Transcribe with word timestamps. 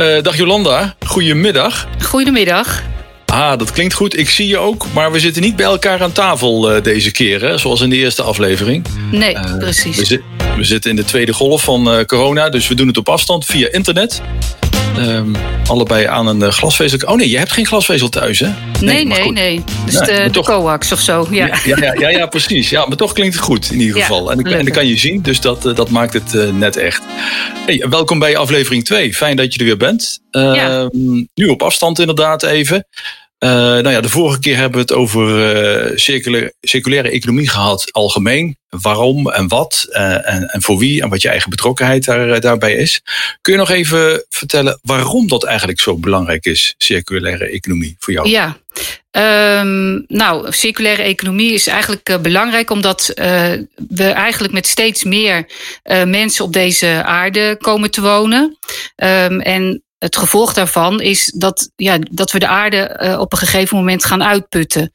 Uh, 0.00 0.22
dag 0.22 0.36
Jolanda, 0.36 0.94
goedemiddag. 1.06 1.86
Goedemiddag. 2.02 2.82
Ah, 3.26 3.58
dat 3.58 3.72
klinkt 3.72 3.94
goed. 3.94 4.18
Ik 4.18 4.28
zie 4.30 4.46
je 4.46 4.58
ook, 4.58 4.86
maar 4.92 5.12
we 5.12 5.20
zitten 5.20 5.42
niet 5.42 5.56
bij 5.56 5.66
elkaar 5.66 6.02
aan 6.02 6.12
tafel 6.12 6.76
uh, 6.76 6.82
deze 6.82 7.10
keer, 7.10 7.40
hè? 7.40 7.58
zoals 7.58 7.80
in 7.80 7.90
de 7.90 7.96
eerste 7.96 8.22
aflevering. 8.22 8.86
Nee, 9.10 9.34
uh, 9.34 9.58
precies. 9.58 9.96
We, 9.96 10.04
zi 10.04 10.20
we, 10.56 10.64
zitten 10.64 10.90
in 10.90 10.96
de 10.96 11.04
tweede 11.04 11.32
golf 11.32 11.62
van 11.62 12.04
corona, 12.06 12.48
dus 12.48 12.68
we 12.68 12.74
doen 12.74 12.86
het 12.86 12.96
op 12.96 13.08
afstand 13.08 13.44
via 13.44 13.68
internet. 13.72 14.22
Um, 14.98 15.32
allebei 15.66 16.06
aan 16.06 16.26
een 16.26 16.52
glasvezel. 16.52 16.98
Oh 17.08 17.16
nee, 17.16 17.30
je 17.30 17.38
hebt 17.38 17.52
geen 17.52 17.66
glasvezel 17.66 18.08
thuis, 18.08 18.38
hè? 18.38 18.48
Nee, 18.80 19.04
nee, 19.04 19.04
nee. 19.04 19.32
nee. 19.32 19.64
Dus 19.84 19.94
de, 19.94 20.40
coax 20.42 20.92
of 20.92 21.00
zo. 21.00 21.26
Ja. 21.30 21.46
Ja, 21.64 21.76
ja, 21.76 21.94
ja, 21.98 22.08
ja, 22.08 22.26
precies. 22.26 22.70
Ja, 22.70 22.86
maar 22.86 22.96
toch 22.96 23.12
klinkt 23.12 23.34
het 23.34 23.44
goed 23.44 23.70
in 23.70 23.80
ieder 23.80 24.00
geval. 24.00 24.30
En, 24.30 24.42
en 24.42 24.64
dat 24.64 24.74
kan 24.74 24.86
je 24.86 24.96
zien, 24.96 25.22
dus 25.22 25.40
dat, 25.40 25.62
dat 25.62 25.90
maakt 25.90 26.12
het 26.12 26.34
uh, 26.34 26.50
net 26.52 26.76
echt. 26.76 27.02
Hey, 27.66 27.86
welkom 27.90 28.18
bij 28.18 28.36
aflevering 28.36 28.84
2. 28.84 29.14
Fijn 29.14 29.36
dat 29.36 29.52
je 29.54 29.58
er 29.58 29.64
weer 29.64 29.76
bent. 29.76 30.20
Uh, 30.32 30.54
ja. 30.54 30.88
Nu 31.34 31.46
op 31.46 31.62
afstand 31.62 31.98
inderdaad 31.98 32.42
even. 32.42 32.86
Uh, 33.44 33.50
nou 33.50 33.90
ja, 33.90 34.00
de 34.00 34.08
vorige 34.08 34.38
keer 34.38 34.56
hebben 34.56 34.72
we 34.72 34.78
het 34.78 34.92
over 34.92 35.54
uh, 35.90 35.96
circulaire, 35.96 36.54
circulaire 36.60 37.10
economie 37.10 37.48
gehad, 37.48 37.92
algemeen. 37.92 38.56
Waarom 38.68 39.30
en 39.30 39.48
wat 39.48 39.86
uh, 39.88 40.30
en, 40.30 40.48
en, 40.48 40.62
voor 40.62 40.78
wie 40.78 41.02
en 41.02 41.08
wat 41.08 41.22
je 41.22 41.28
eigen 41.28 41.50
betrokkenheid 41.50 42.04
daar, 42.04 42.40
daarbij 42.40 42.74
is. 42.74 43.02
Kun 43.40 43.52
je 43.52 43.58
nog 43.58 43.70
even 43.70 44.24
vertellen 44.28 44.78
waarom 44.82 45.28
dat 45.28 45.44
eigenlijk 45.44 45.80
zo 45.80 45.96
belangrijk 45.96 46.44
is, 46.44 46.74
circulaire 46.78 47.50
economie, 47.50 47.96
voor 47.98 48.12
jou? 48.12 48.28
Ja, 48.28 48.56
um, 49.60 50.04
nou, 50.08 50.52
circulaire 50.52 51.02
economie 51.02 51.52
is 51.52 51.66
eigenlijk 51.66 52.18
belangrijk 52.22 52.70
omdat 52.70 53.12
we 53.88 54.04
eigenlijk 54.04 54.52
met 54.52 54.66
steeds 54.66 55.04
meer 55.04 55.46
mensen 56.04 56.44
op 56.44 56.52
deze 56.52 57.02
aarde 57.04 57.56
komen 57.60 57.90
te 57.90 58.00
wonen. 58.00 58.58
Um, 58.96 59.40
en 59.40 59.82
het 59.98 60.16
gevolg 60.16 60.52
daarvan 60.52 61.00
is 61.00 61.32
dat, 61.34 61.70
ja, 61.76 61.98
dat 62.10 62.32
we 62.32 62.38
de 62.38 62.46
aarde 62.46 63.00
uh, 63.02 63.20
op 63.20 63.32
een 63.32 63.38
gegeven 63.38 63.76
moment 63.76 64.04
gaan 64.04 64.24
uitputten. 64.24 64.92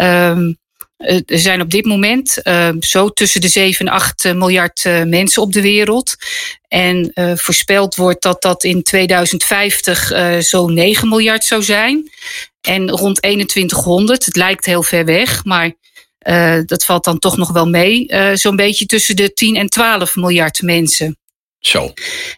Um, 0.00 0.60
er 1.26 1.38
zijn 1.38 1.60
op 1.60 1.70
dit 1.70 1.84
moment 1.84 2.40
uh, 2.42 2.68
zo 2.80 3.08
tussen 3.08 3.40
de 3.40 3.48
7 3.48 3.86
en 3.86 3.92
8 3.92 4.34
miljard 4.34 4.84
uh, 4.84 5.02
mensen 5.02 5.42
op 5.42 5.52
de 5.52 5.60
wereld. 5.60 6.16
En 6.68 7.10
voorspeld 7.38 7.94
wordt 7.94 8.22
dat 8.22 8.42
dat 8.42 8.64
in 8.64 8.82
2050 8.82 10.12
zo'n 10.38 10.74
9 10.74 11.08
miljard 11.08 11.44
zou 11.44 11.62
zijn. 11.62 12.10
En 12.60 12.90
rond 12.90 13.22
2100, 13.22 14.24
het 14.24 14.36
lijkt 14.36 14.64
heel 14.64 14.82
ver 14.82 15.04
weg, 15.04 15.44
maar 15.44 15.72
dat 16.66 16.84
valt 16.84 17.04
dan 17.04 17.18
toch 17.18 17.36
nog 17.36 17.52
wel 17.52 17.68
mee, 17.68 18.06
zo'n 18.34 18.56
beetje 18.56 18.86
tussen 18.86 19.16
de 19.16 19.32
10 19.32 19.56
en 19.56 19.68
12 19.68 20.16
miljard 20.16 20.62
mensen. 20.62 21.16
Zo. 21.62 21.92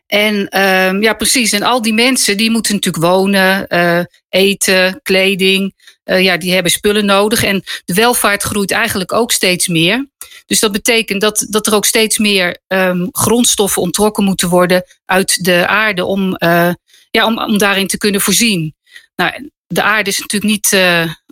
En 0.07 0.61
um, 0.61 1.03
ja, 1.03 1.15
precies. 1.15 1.53
En 1.53 1.63
al 1.63 1.83
die 1.83 1.93
mensen 1.93 2.37
die 2.37 2.51
moeten 2.51 2.75
natuurlijk 2.75 3.05
wonen, 3.05 3.67
uh, 3.69 4.01
eten, 4.29 5.01
kleding. 5.03 5.75
Uh, 6.05 6.23
ja, 6.23 6.37
die 6.37 6.53
hebben 6.53 6.73
spullen 6.73 7.05
nodig. 7.05 7.45
En 7.45 7.63
de 7.85 7.95
welvaart 7.95 8.43
groeit 8.43 8.71
eigenlijk 8.71 9.13
ook 9.13 9.33
steeds 9.33 9.69
meer. 9.69 10.09
Dus 10.47 10.61
dat 10.61 10.73
betekent 10.73 11.21
dat, 11.21 11.47
dat 11.49 11.67
er 11.67 11.75
ook 11.75 11.85
steeds 11.85 12.19
meer 12.19 12.59
um, 12.67 13.09
grondstoffen 13.13 13.83
ontrokken 13.83 14.25
moeten 14.25 14.49
worden 14.49 14.85
uit 15.05 15.45
de 15.45 15.67
aarde 15.67 16.05
om, 16.05 16.37
uh, 16.39 16.73
ja, 17.11 17.27
om, 17.27 17.39
om 17.39 17.59
daarin 17.59 17.87
te 17.87 17.99
kunnen 17.99 18.21
voorzien. 18.21 18.75
Nou, 19.17 19.51
de 19.67 19.83
aarde 19.83 20.11
is 20.11 20.19
natuurlijk 20.19 20.53
niet 20.53 20.83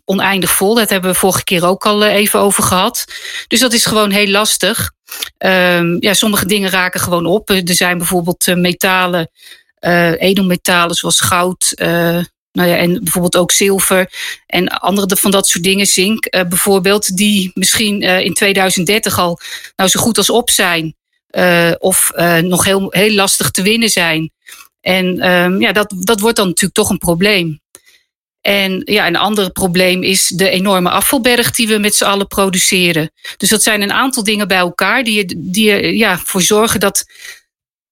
oneindig 0.05 0.51
vol. 0.51 0.75
Dat 0.75 0.91
hebben 0.91 1.11
we 1.11 1.19
vorige 1.19 1.45
keer 1.45 1.67
ook 1.67 1.87
al 1.87 2.05
even 2.05 2.41
over 2.41 2.63
gehad. 2.63 3.05
Dus 3.47 3.61
dat 3.61 3.73
is 3.73 3.87
gewoon 3.87 4.11
heel 4.11 4.29
lastig. 4.29 4.93
Um, 5.39 5.97
ja, 6.01 6.15
sommige 6.15 6.47
dingen 6.47 6.71
raken 6.71 7.01
gewoon 7.01 7.27
op. 7.27 7.51
Er 7.51 7.63
zijn 7.65 7.99
bijvoorbeeld 7.99 8.47
uh, 8.47 8.57
metalen, 8.57 9.31
uh, 9.81 10.21
edelmetalen 10.23 10.95
zoals 10.95 11.21
goud. 11.21 11.73
Nou 12.53 12.69
ja, 12.69 12.77
en 12.77 13.05
bijvoorbeeld 13.05 13.37
ook 13.37 13.53
zilver 13.53 14.13
en 14.47 14.69
andere 14.69 15.17
van 15.17 15.31
dat 15.31 15.49
soort 15.49 15.65
dingen, 15.65 15.87
zink 15.87 16.31
bijvoorbeeld, 16.31 17.17
die 17.17 17.51
misschien 17.55 18.03
in 18.03 18.35
2030 18.35 19.19
al 19.19 19.39
nou 19.77 19.91
zo 19.91 20.01
goed 20.01 20.19
als 20.19 20.31
op 20.31 20.51
zijn. 20.51 20.97
of 21.79 22.11
nog 22.41 22.65
heel, 22.65 22.87
heel 22.91 23.15
lastig 23.15 23.51
te 23.51 23.63
winnen 23.63 23.89
zijn. 23.89 24.33
En 24.81 25.31
um, 25.31 25.61
ja, 25.61 25.73
dat, 25.73 25.95
dat 25.99 26.21
wordt 26.21 26.37
dan 26.37 26.47
natuurlijk 26.47 26.75
toch 26.75 26.91
een 26.91 26.99
probleem. 26.99 27.62
En 28.43 28.83
ja, 28.85 29.07
een 29.07 29.17
ander 29.17 29.51
probleem 29.51 30.03
is 30.03 30.27
de 30.27 30.49
enorme 30.49 30.91
afvalberg 30.91 31.51
die 31.51 31.69
we 31.69 31.79
met 31.79 31.95
z'n 31.95 32.05
allen 32.05 32.27
produceren. 32.27 33.11
Dus 33.37 33.49
dat 33.49 33.63
zijn 33.63 33.83
een 33.83 33.93
aantal 33.93 34.25
dingen 34.25 34.49
bij 34.49 34.59
elkaar 34.59 35.05
die, 35.05 35.35
die 35.37 35.97
ja, 35.97 36.19
voor 36.19 36.43
zorgen 36.43 36.81
dat 36.81 37.05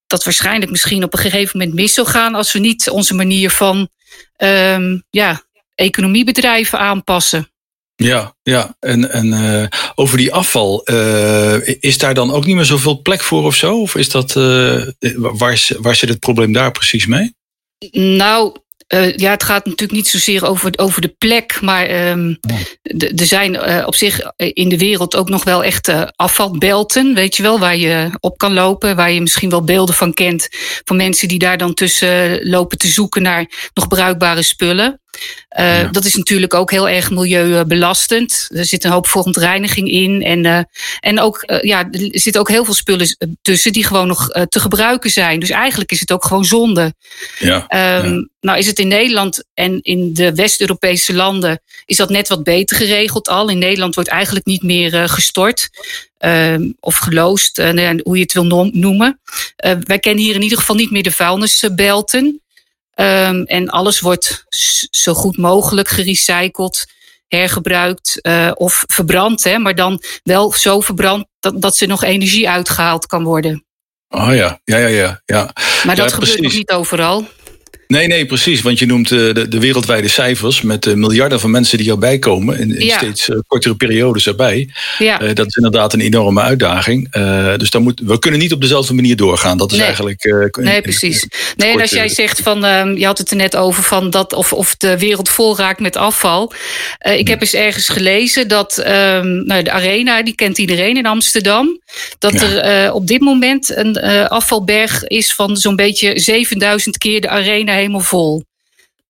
dat 0.06 0.24
waarschijnlijk 0.24 0.70
misschien 0.70 1.04
op 1.04 1.12
een 1.12 1.18
gegeven 1.18 1.58
moment 1.58 1.76
mis 1.76 1.94
zal 1.94 2.04
gaan 2.04 2.34
als 2.34 2.52
we 2.52 2.58
niet 2.58 2.90
onze 2.90 3.14
manier 3.14 3.50
van 3.50 3.88
um, 4.36 5.02
ja, 5.10 5.42
economiebedrijven 5.74 6.78
aanpassen. 6.78 7.50
Ja, 7.96 8.36
ja. 8.42 8.76
En, 8.80 9.10
en 9.10 9.26
uh, 9.26 9.66
over 9.94 10.16
die 10.16 10.32
afval, 10.32 10.82
uh, 10.90 11.68
is 11.80 11.98
daar 11.98 12.14
dan 12.14 12.32
ook 12.32 12.46
niet 12.46 12.56
meer 12.56 12.64
zoveel 12.64 13.02
plek 13.02 13.20
voor 13.20 13.44
of 13.44 13.54
zo? 13.54 13.80
Of 13.80 13.94
is 13.94 14.08
dat, 14.08 14.34
uh, 14.36 14.86
waar, 15.16 15.68
waar 15.78 15.94
zit 15.94 16.08
het 16.08 16.18
probleem 16.18 16.52
daar 16.52 16.70
precies 16.70 17.06
mee? 17.06 17.34
Nou, 17.90 18.56
uh, 18.94 19.16
ja, 19.16 19.30
het 19.30 19.42
gaat 19.42 19.64
natuurlijk 19.64 19.92
niet 19.92 20.08
zozeer 20.08 20.46
over, 20.46 20.72
over 20.76 21.00
de 21.00 21.14
plek, 21.18 21.60
maar 21.60 22.08
um, 22.10 22.38
er 23.16 23.26
zijn 23.26 23.54
uh, 23.54 23.82
op 23.86 23.94
zich 23.94 24.20
eh, 24.20 24.50
in 24.52 24.68
de 24.68 24.78
wereld 24.78 25.16
ook 25.16 25.28
nog 25.28 25.44
wel 25.44 25.64
echt 25.64 25.88
uh, 25.88 26.02
afvalbelten, 26.16 27.14
weet 27.14 27.36
je 27.36 27.42
wel, 27.42 27.58
waar 27.58 27.76
je 27.76 28.10
op 28.20 28.38
kan 28.38 28.52
lopen, 28.52 28.96
waar 28.96 29.12
je 29.12 29.20
misschien 29.20 29.50
wel 29.50 29.64
beelden 29.64 29.94
van 29.94 30.14
kent 30.14 30.48
van 30.84 30.96
mensen 30.96 31.28
die 31.28 31.38
daar 31.38 31.58
dan 31.58 31.74
tussen 31.74 32.48
lopen 32.48 32.78
te 32.78 32.88
zoeken 32.88 33.22
naar 33.22 33.70
nog 33.74 33.88
bruikbare 33.88 34.42
spullen. 34.42 35.00
Uh, 35.58 35.80
ja. 35.80 35.88
Dat 35.88 36.04
is 36.04 36.14
natuurlijk 36.14 36.54
ook 36.54 36.70
heel 36.70 36.88
erg 36.88 37.10
milieubelastend. 37.10 38.48
Er 38.48 38.64
zit 38.64 38.84
een 38.84 38.90
hoop 38.90 39.08
verontreiniging 39.08 39.90
in. 39.90 40.22
En, 40.22 40.44
uh, 40.44 40.60
en 41.00 41.20
ook, 41.20 41.44
uh, 41.46 41.60
ja, 41.60 41.88
er 41.90 42.08
zitten 42.12 42.40
ook 42.40 42.48
heel 42.48 42.64
veel 42.64 42.74
spullen 42.74 43.16
tussen 43.42 43.72
die 43.72 43.84
gewoon 43.84 44.06
nog 44.06 44.28
te 44.48 44.60
gebruiken 44.60 45.10
zijn. 45.10 45.40
Dus 45.40 45.50
eigenlijk 45.50 45.92
is 45.92 46.00
het 46.00 46.12
ook 46.12 46.24
gewoon 46.24 46.44
zonde. 46.44 46.94
Ja, 47.38 47.56
um, 48.02 48.14
ja. 48.14 48.28
Nou 48.40 48.58
is 48.58 48.66
het 48.66 48.78
in 48.78 48.88
Nederland 48.88 49.44
en 49.54 49.80
in 49.82 50.14
de 50.14 50.34
West-Europese 50.34 51.14
landen 51.14 51.62
is 51.84 51.96
dat 51.96 52.10
net 52.10 52.28
wat 52.28 52.44
beter 52.44 52.76
geregeld 52.76 53.28
al. 53.28 53.48
In 53.48 53.58
Nederland 53.58 53.94
wordt 53.94 54.10
eigenlijk 54.10 54.46
niet 54.46 54.62
meer 54.62 55.08
gestort. 55.08 55.68
Uh, 56.24 56.54
of 56.80 56.96
geloosd, 56.96 57.58
uh, 57.58 57.90
hoe 58.02 58.16
je 58.16 58.22
het 58.22 58.32
wil 58.32 58.68
noemen. 58.72 59.20
Wij 59.80 59.98
kennen 59.98 60.24
hier 60.24 60.34
in 60.34 60.42
ieder 60.42 60.58
geval 60.58 60.76
niet 60.76 60.90
meer 60.90 61.02
de 61.02 61.10
vuilnisbelten. 61.10 62.40
Um, 62.94 63.44
en 63.44 63.68
alles 63.68 64.00
wordt 64.00 64.44
zo 64.90 65.14
goed 65.14 65.36
mogelijk 65.36 65.88
gerecycled, 65.88 66.86
hergebruikt 67.28 68.18
uh, 68.22 68.50
of 68.54 68.84
verbrand. 68.86 69.44
Hè, 69.44 69.58
maar 69.58 69.74
dan 69.74 70.02
wel 70.22 70.52
zo 70.52 70.80
verbrand 70.80 71.26
dat, 71.40 71.62
dat 71.62 71.80
er 71.80 71.88
nog 71.88 72.04
energie 72.04 72.48
uitgehaald 72.48 73.06
kan 73.06 73.24
worden. 73.24 73.64
Oh 74.08 74.34
ja, 74.34 74.60
ja, 74.64 74.76
ja, 74.76 74.86
ja. 74.86 75.22
ja. 75.24 75.50
Maar 75.84 75.96
dat 75.96 76.12
gebeurt 76.12 76.40
nog 76.40 76.52
niet 76.52 76.70
overal. 76.70 77.28
Nee, 77.90 78.06
nee, 78.06 78.26
precies. 78.26 78.62
Want 78.62 78.78
je 78.78 78.86
noemt 78.86 79.08
de, 79.08 79.46
de 79.48 79.60
wereldwijde 79.60 80.08
cijfers 80.08 80.62
met 80.62 80.82
de 80.82 80.96
miljarden 80.96 81.40
van 81.40 81.50
mensen 81.50 81.78
die 81.78 81.90
erbij 81.90 82.18
komen. 82.18 82.58
In, 82.58 82.76
in 82.76 82.86
ja. 82.86 82.96
steeds 82.96 83.28
uh, 83.28 83.38
kortere 83.46 83.74
periodes 83.74 84.26
erbij. 84.26 84.68
Ja. 84.98 85.22
Uh, 85.22 85.34
dat 85.34 85.46
is 85.46 85.54
inderdaad 85.54 85.92
een 85.92 86.00
enorme 86.00 86.40
uitdaging. 86.40 87.16
Uh, 87.16 87.56
dus 87.56 87.70
dan 87.70 87.82
moet, 87.82 88.00
we 88.04 88.18
kunnen 88.18 88.40
niet 88.40 88.52
op 88.52 88.60
dezelfde 88.60 88.94
manier 88.94 89.16
doorgaan. 89.16 89.58
Dat 89.58 89.70
is 89.70 89.76
nee. 89.76 89.86
eigenlijk. 89.86 90.56
nee, 90.60 90.80
precies. 90.80 91.26
Nee, 91.56 91.72
en 91.72 91.80
als 91.80 91.90
jij 91.90 92.08
zegt 92.08 92.40
van. 92.40 92.58
Je 92.96 93.06
had 93.06 93.18
het 93.18 93.30
er 93.30 93.36
net 93.36 93.56
over 93.56 93.82
van 93.82 94.10
dat 94.10 94.32
of, 94.32 94.52
of 94.52 94.76
de 94.76 94.98
wereld 94.98 95.28
vol 95.28 95.56
raakt 95.56 95.80
met 95.80 95.96
afval. 95.96 96.52
ik 97.16 97.28
heb 97.28 97.40
eens 97.40 97.54
ergens 97.54 97.88
gelezen 97.88 98.48
dat 98.48 98.78
um, 98.78 99.46
nou, 99.46 99.62
de 99.62 99.70
Arena, 99.70 100.22
die 100.22 100.34
kent 100.34 100.58
iedereen 100.58 100.96
in 100.96 101.06
Amsterdam. 101.06 101.80
Dat 102.18 102.32
ja. 102.32 102.62
er 102.62 102.92
op 102.92 103.06
dit 103.06 103.20
moment 103.20 103.76
een 103.76 104.00
afvalberg 104.28 105.04
is 105.04 105.34
van 105.34 105.56
zo'n 105.56 105.76
beetje 105.76 106.20
7000 106.20 106.98
keer 106.98 107.20
de 107.20 107.28
Arena 107.28 107.79
helemaal 107.80 108.00
vol. 108.00 108.44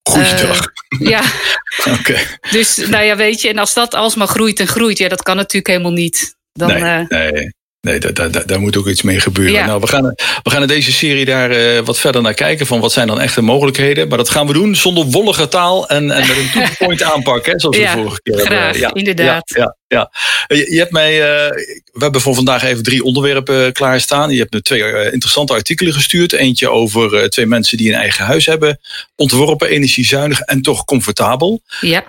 Goeiedag. 0.03 0.67
Uh, 0.99 1.09
ja. 1.09 1.23
Oké. 1.87 1.99
Okay. 1.99 2.27
Dus 2.51 2.77
nou 2.77 3.05
ja, 3.05 3.17
weet 3.17 3.41
je, 3.41 3.49
en 3.49 3.59
als 3.59 3.75
dat 3.75 3.95
alsmaar 3.95 4.29
groeit 4.29 4.61
en 4.61 4.67
groeit, 4.67 4.99
ja, 4.99 5.09
dat 5.09 5.23
kan 5.23 5.37
natuurlijk 5.37 5.67
helemaal 5.67 5.93
niet. 5.93 6.37
Dan, 6.53 6.69
nee, 6.69 6.81
uh, 6.81 7.31
nee. 7.31 7.53
Nee, 7.81 7.99
daar, 7.99 8.31
daar, 8.31 8.47
daar, 8.47 8.61
moet 8.61 8.77
ook 8.77 8.87
iets 8.87 9.03
mee 9.03 9.21
gebeuren. 9.21 9.55
Ja. 9.55 9.67
Nou, 9.67 9.81
we 9.81 9.87
gaan, 9.87 10.15
we 10.43 10.51
gaan 10.51 10.63
in 10.63 10.69
deze 10.69 10.93
serie 10.93 11.25
daar 11.25 11.51
uh, 11.51 11.79
wat 11.79 11.99
verder 11.99 12.23
naar 12.23 12.35
kijken. 12.35 12.67
Van 12.67 12.81
wat 12.81 12.93
zijn 12.93 13.07
dan 13.07 13.21
echte 13.21 13.43
mogelijkheden. 13.43 14.09
Maar 14.09 14.19
dat 14.19 14.31
gaan 14.31 14.47
we 14.47 14.53
doen 14.53 14.75
zonder 14.77 15.05
wollige 15.05 15.49
taal 15.49 15.89
en, 15.89 16.11
en 16.11 16.27
met 16.27 16.37
een 16.37 16.51
toepoint 16.77 17.03
aanpak. 17.03 17.47
Hè, 17.47 17.53
zoals 17.57 17.77
ja, 17.77 17.95
we 17.95 18.01
vorige 18.01 18.21
keer 18.23 18.39
graag, 18.39 18.63
hebben. 18.63 18.81
Ja, 18.81 18.95
inderdaad. 18.95 19.53
Ja, 19.57 19.77
ja. 19.91 20.11
Je, 20.47 20.79
hebt 20.79 20.93
mij, 20.93 21.13
uh, 21.13 21.51
we 21.93 22.03
hebben 22.03 22.21
voor 22.21 22.35
vandaag 22.35 22.63
even 22.63 22.83
drie 22.83 23.05
onderwerpen 23.05 23.73
klaarstaan. 23.73 24.31
Je 24.31 24.39
hebt 24.39 24.53
me 24.53 24.63
twee 24.63 24.83
uh, 24.83 25.13
interessante 25.13 25.53
artikelen 25.53 25.93
gestuurd. 25.93 26.33
Eentje 26.33 26.71
over 26.71 27.15
uh, 27.15 27.25
twee 27.25 27.47
mensen 27.47 27.77
die 27.77 27.89
een 27.89 27.99
eigen 27.99 28.25
huis 28.25 28.47
hebben 28.47 28.81
ontworpen, 29.17 29.69
energiezuinig 29.69 30.41
en 30.41 30.63
toch 30.63 30.85
comfortabel. 30.85 31.63
Ja. 31.81 32.05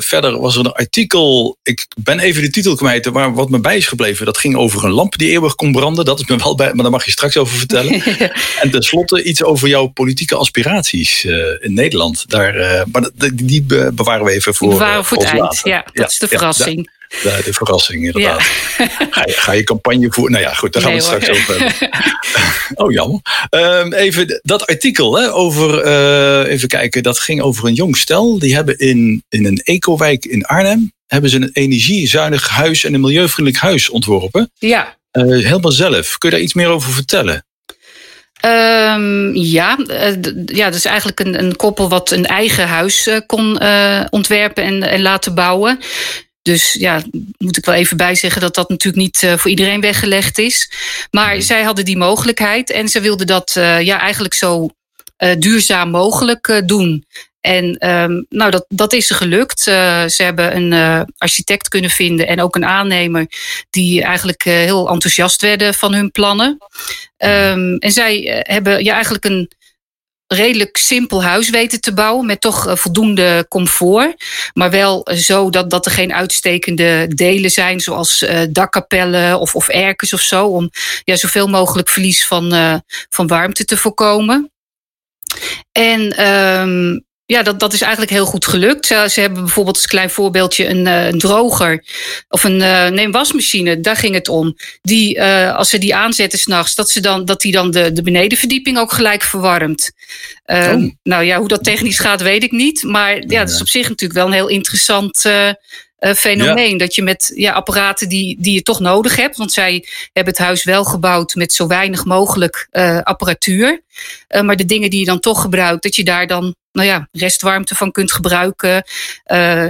verder 0.00 0.40
was 0.40 0.54
er 0.54 0.60
een 0.60 0.72
artikel, 0.72 1.58
ik 1.62 1.86
ben 1.96 2.18
even 2.18 2.42
de 2.42 2.50
titel 2.50 2.74
kwijt, 2.74 3.12
maar 3.12 3.34
wat 3.34 3.50
me 3.50 3.60
bij 3.60 3.76
is 3.76 3.86
gebleven, 3.86 4.26
dat 4.26 4.38
ging 4.38 4.56
over 4.56 4.84
een 4.84 4.90
lamp 4.90 5.18
die 5.18 5.30
eeuwig 5.30 5.54
kon 5.54 5.72
branden. 5.72 6.04
Dat 6.04 6.20
is 6.20 6.26
me 6.26 6.36
wel 6.36 6.54
bij, 6.54 6.72
maar 6.72 6.82
daar 6.82 6.90
mag 6.90 7.04
je 7.04 7.10
straks 7.10 7.36
over 7.36 7.58
vertellen. 7.58 8.02
en 8.62 8.70
tenslotte 8.70 9.22
iets 9.22 9.42
over 9.42 9.68
jouw 9.68 9.86
politieke 9.86 10.36
aspiraties 10.36 11.24
in 11.60 11.74
Nederland. 11.74 12.24
Daar, 12.28 12.84
maar 12.92 13.10
die 13.34 13.62
bewaren 13.92 14.24
we 14.24 14.32
even 14.32 14.54
voor. 14.54 14.68
Bewaren 14.68 15.04
voor 15.04 15.18
het 15.18 15.26
eind, 15.26 15.60
ja. 15.62 15.86
Dat 15.92 16.10
is 16.10 16.18
de 16.18 16.28
verrassing. 16.28 16.75
Ja, 16.75 16.75
de 17.08 17.52
verrassing 17.52 18.04
inderdaad. 18.04 18.42
Ga, 19.10 19.22
je, 19.26 19.32
ga, 19.32 19.52
je, 19.52 19.64
campagne 19.64 20.06
voeren? 20.10 20.32
Nou 20.32 20.44
ja, 20.44 20.54
goed, 20.54 20.72
daar 20.72 20.82
gaan 20.82 20.90
we 20.90 20.96
het 20.96 21.06
straks 21.06 21.30
over 21.30 21.60
hebben. 21.60 21.90
oh, 22.84 22.92
jammer. 22.92 23.20
Um, 23.50 23.92
even 23.92 24.40
dat 24.42 24.66
artikel 24.66 25.18
hè, 25.18 25.32
over, 25.32 25.86
uh, 25.86 26.52
even 26.52 26.68
kijken, 26.68 27.02
dat 27.02 27.18
ging 27.18 27.40
over 27.40 27.66
een 27.66 27.74
jong 27.74 27.96
stel. 27.96 28.38
Die 28.38 28.54
hebben 28.54 28.78
in, 28.78 29.24
in 29.28 29.46
een 29.46 29.60
ecowijk 29.64 30.24
in 30.24 30.44
Arnhem, 30.44 30.92
hebben 31.06 31.30
ze 31.30 31.36
een 31.36 31.50
energiezuinig 31.52 32.48
huis 32.48 32.84
en 32.84 32.94
een 32.94 33.00
milieuvriendelijk 33.00 33.62
huis 33.62 33.88
ontworpen. 33.88 34.50
Ja. 34.54 34.96
Uh, 35.12 35.44
helemaal 35.46 35.72
zelf. 35.72 36.18
Kun 36.18 36.28
je 36.28 36.34
daar 36.34 36.44
iets 36.44 36.54
meer 36.54 36.68
over 36.68 36.92
vertellen? 36.92 37.44
Um, 38.44 39.34
ja, 39.34 39.78
uh, 39.78 40.14
ja, 40.46 40.64
dat 40.64 40.74
is 40.74 40.84
eigenlijk 40.84 41.20
een, 41.20 41.38
een 41.38 41.56
koppel 41.56 41.88
wat 41.88 42.10
een 42.10 42.26
eigen 42.26 42.68
huis 42.68 43.06
uh, 43.06 43.16
kon 43.26 43.58
uh, 43.62 44.04
ontwerpen 44.10 44.64
en, 44.64 44.82
en, 44.82 45.02
laten 45.02 45.34
bouwen. 45.34 45.78
Dus 46.46 46.72
ja, 46.72 47.02
moet 47.38 47.56
ik 47.56 47.64
wel 47.64 47.74
even 47.74 47.96
bijzeggen 47.96 48.40
dat 48.40 48.54
dat 48.54 48.68
natuurlijk 48.68 49.02
niet 49.02 49.22
uh, 49.22 49.36
voor 49.36 49.50
iedereen 49.50 49.80
weggelegd 49.80 50.38
is. 50.38 50.70
Maar 51.10 51.42
zij 51.42 51.62
hadden 51.62 51.84
die 51.84 51.96
mogelijkheid 51.96 52.70
en 52.70 52.88
ze 52.88 53.00
wilden 53.00 53.26
dat 53.26 53.54
uh, 53.58 53.80
ja, 53.80 54.00
eigenlijk 54.00 54.34
zo 54.34 54.68
uh, 55.18 55.30
duurzaam 55.38 55.90
mogelijk 55.90 56.62
doen. 56.64 57.04
En 57.40 57.88
um, 57.90 58.26
nou, 58.28 58.50
dat, 58.50 58.64
dat 58.68 58.92
is 58.92 59.06
ze 59.06 59.14
gelukt. 59.14 59.60
ze 59.60 60.14
hebben 60.16 60.56
een 60.56 61.06
architect 61.18 61.68
kunnen 61.68 61.90
vinden 61.90 62.26
en 62.26 62.40
ook 62.40 62.56
een 62.56 62.64
aannemer 62.64 63.26
die 63.70 64.02
eigenlijk 64.02 64.42
heel 64.42 64.88
enthousiast 64.88 65.42
werden 65.42 65.74
van 65.74 65.94
hun 65.94 66.10
plannen. 66.10 66.58
Um, 67.18 67.76
en 67.76 67.92
zij 67.92 68.42
hebben 68.42 68.84
ja, 68.84 68.92
eigenlijk 68.92 69.24
een 69.24 69.50
redelijk 70.26 70.76
simpel 70.76 71.22
huis 71.22 71.50
weten 71.50 71.80
te 71.80 71.94
bouwen 71.94 72.26
met 72.26 72.40
toch 72.40 72.66
eh, 72.66 72.76
voldoende 72.76 73.46
comfort. 73.48 74.24
Maar 74.52 74.70
wel 74.70 75.08
zo 75.14 75.50
dat, 75.50 75.70
dat 75.70 75.86
er 75.86 75.92
geen 75.92 76.12
uitstekende 76.12 77.08
delen 77.08 77.50
zijn, 77.50 77.80
zoals 77.80 78.22
uh, 78.22 78.40
dakkapellen 78.50 79.40
of, 79.40 79.54
of 79.54 79.68
erkens 79.68 80.12
of 80.12 80.20
zo. 80.20 80.46
Om 80.46 80.70
ja, 81.04 81.16
zoveel 81.16 81.48
mogelijk 81.48 81.88
verlies 81.88 82.26
van, 82.26 82.82
van 83.10 83.26
warmte 83.26 83.64
te 83.64 83.76
voorkomen. 83.76 84.50
En 85.72 86.26
um, 86.26 87.05
ja, 87.26 87.42
dat, 87.42 87.60
dat 87.60 87.72
is 87.72 87.80
eigenlijk 87.80 88.12
heel 88.12 88.26
goed 88.26 88.46
gelukt. 88.46 88.86
Ze, 88.86 89.06
ze 89.10 89.20
hebben 89.20 89.42
bijvoorbeeld 89.42 89.76
als 89.76 89.86
klein 89.86 90.10
voorbeeldje 90.10 90.68
een, 90.68 90.86
uh, 90.86 91.06
een 91.06 91.18
droger 91.18 91.84
of 92.28 92.44
een, 92.44 92.60
uh, 92.60 92.88
nee, 92.88 93.10
wasmachine, 93.10 93.80
daar 93.80 93.96
ging 93.96 94.14
het 94.14 94.28
om. 94.28 94.56
Die, 94.82 95.16
uh, 95.16 95.56
als 95.56 95.70
ze 95.70 95.78
die 95.78 95.94
aanzetten 95.94 96.38
s'nachts, 96.38 96.74
dat, 96.74 96.90
ze 96.90 97.00
dan, 97.00 97.24
dat 97.24 97.40
die 97.40 97.52
dan 97.52 97.70
de, 97.70 97.92
de 97.92 98.02
benedenverdieping 98.02 98.78
ook 98.78 98.92
gelijk 98.92 99.22
verwarmt. 99.22 99.92
Oh. 100.44 100.84
Nou 101.02 101.24
ja, 101.24 101.38
hoe 101.38 101.48
dat 101.48 101.64
technisch 101.64 101.98
gaat, 101.98 102.22
weet 102.22 102.42
ik 102.42 102.52
niet. 102.52 102.82
Maar 102.82 103.14
ja, 103.26 103.44
dat 103.44 103.54
is 103.54 103.60
op 103.60 103.68
zich 103.68 103.88
natuurlijk 103.88 104.18
wel 104.18 104.26
een 104.26 104.32
heel 104.32 104.48
interessant 104.48 105.24
uh, 106.00 106.12
fenomeen. 106.12 106.70
Ja. 106.70 106.78
Dat 106.78 106.94
je 106.94 107.02
met 107.02 107.32
ja, 107.34 107.52
apparaten 107.52 108.08
die, 108.08 108.36
die 108.40 108.54
je 108.54 108.62
toch 108.62 108.80
nodig 108.80 109.16
hebt. 109.16 109.36
Want 109.36 109.52
zij 109.52 109.86
hebben 110.12 110.32
het 110.32 110.42
huis 110.42 110.64
wel 110.64 110.84
gebouwd 110.84 111.34
met 111.34 111.52
zo 111.52 111.66
weinig 111.66 112.04
mogelijk 112.04 112.68
uh, 112.72 113.00
apparatuur. 113.00 113.82
Uh, 114.28 114.40
maar 114.40 114.56
de 114.56 114.64
dingen 114.64 114.90
die 114.90 115.00
je 115.00 115.06
dan 115.06 115.20
toch 115.20 115.40
gebruikt, 115.40 115.82
dat 115.82 115.96
je 115.96 116.04
daar 116.04 116.26
dan 116.26 116.54
nou 116.72 116.88
ja, 116.88 117.08
restwarmte 117.12 117.74
van 117.74 117.92
kunt 117.92 118.12
gebruiken. 118.12 118.84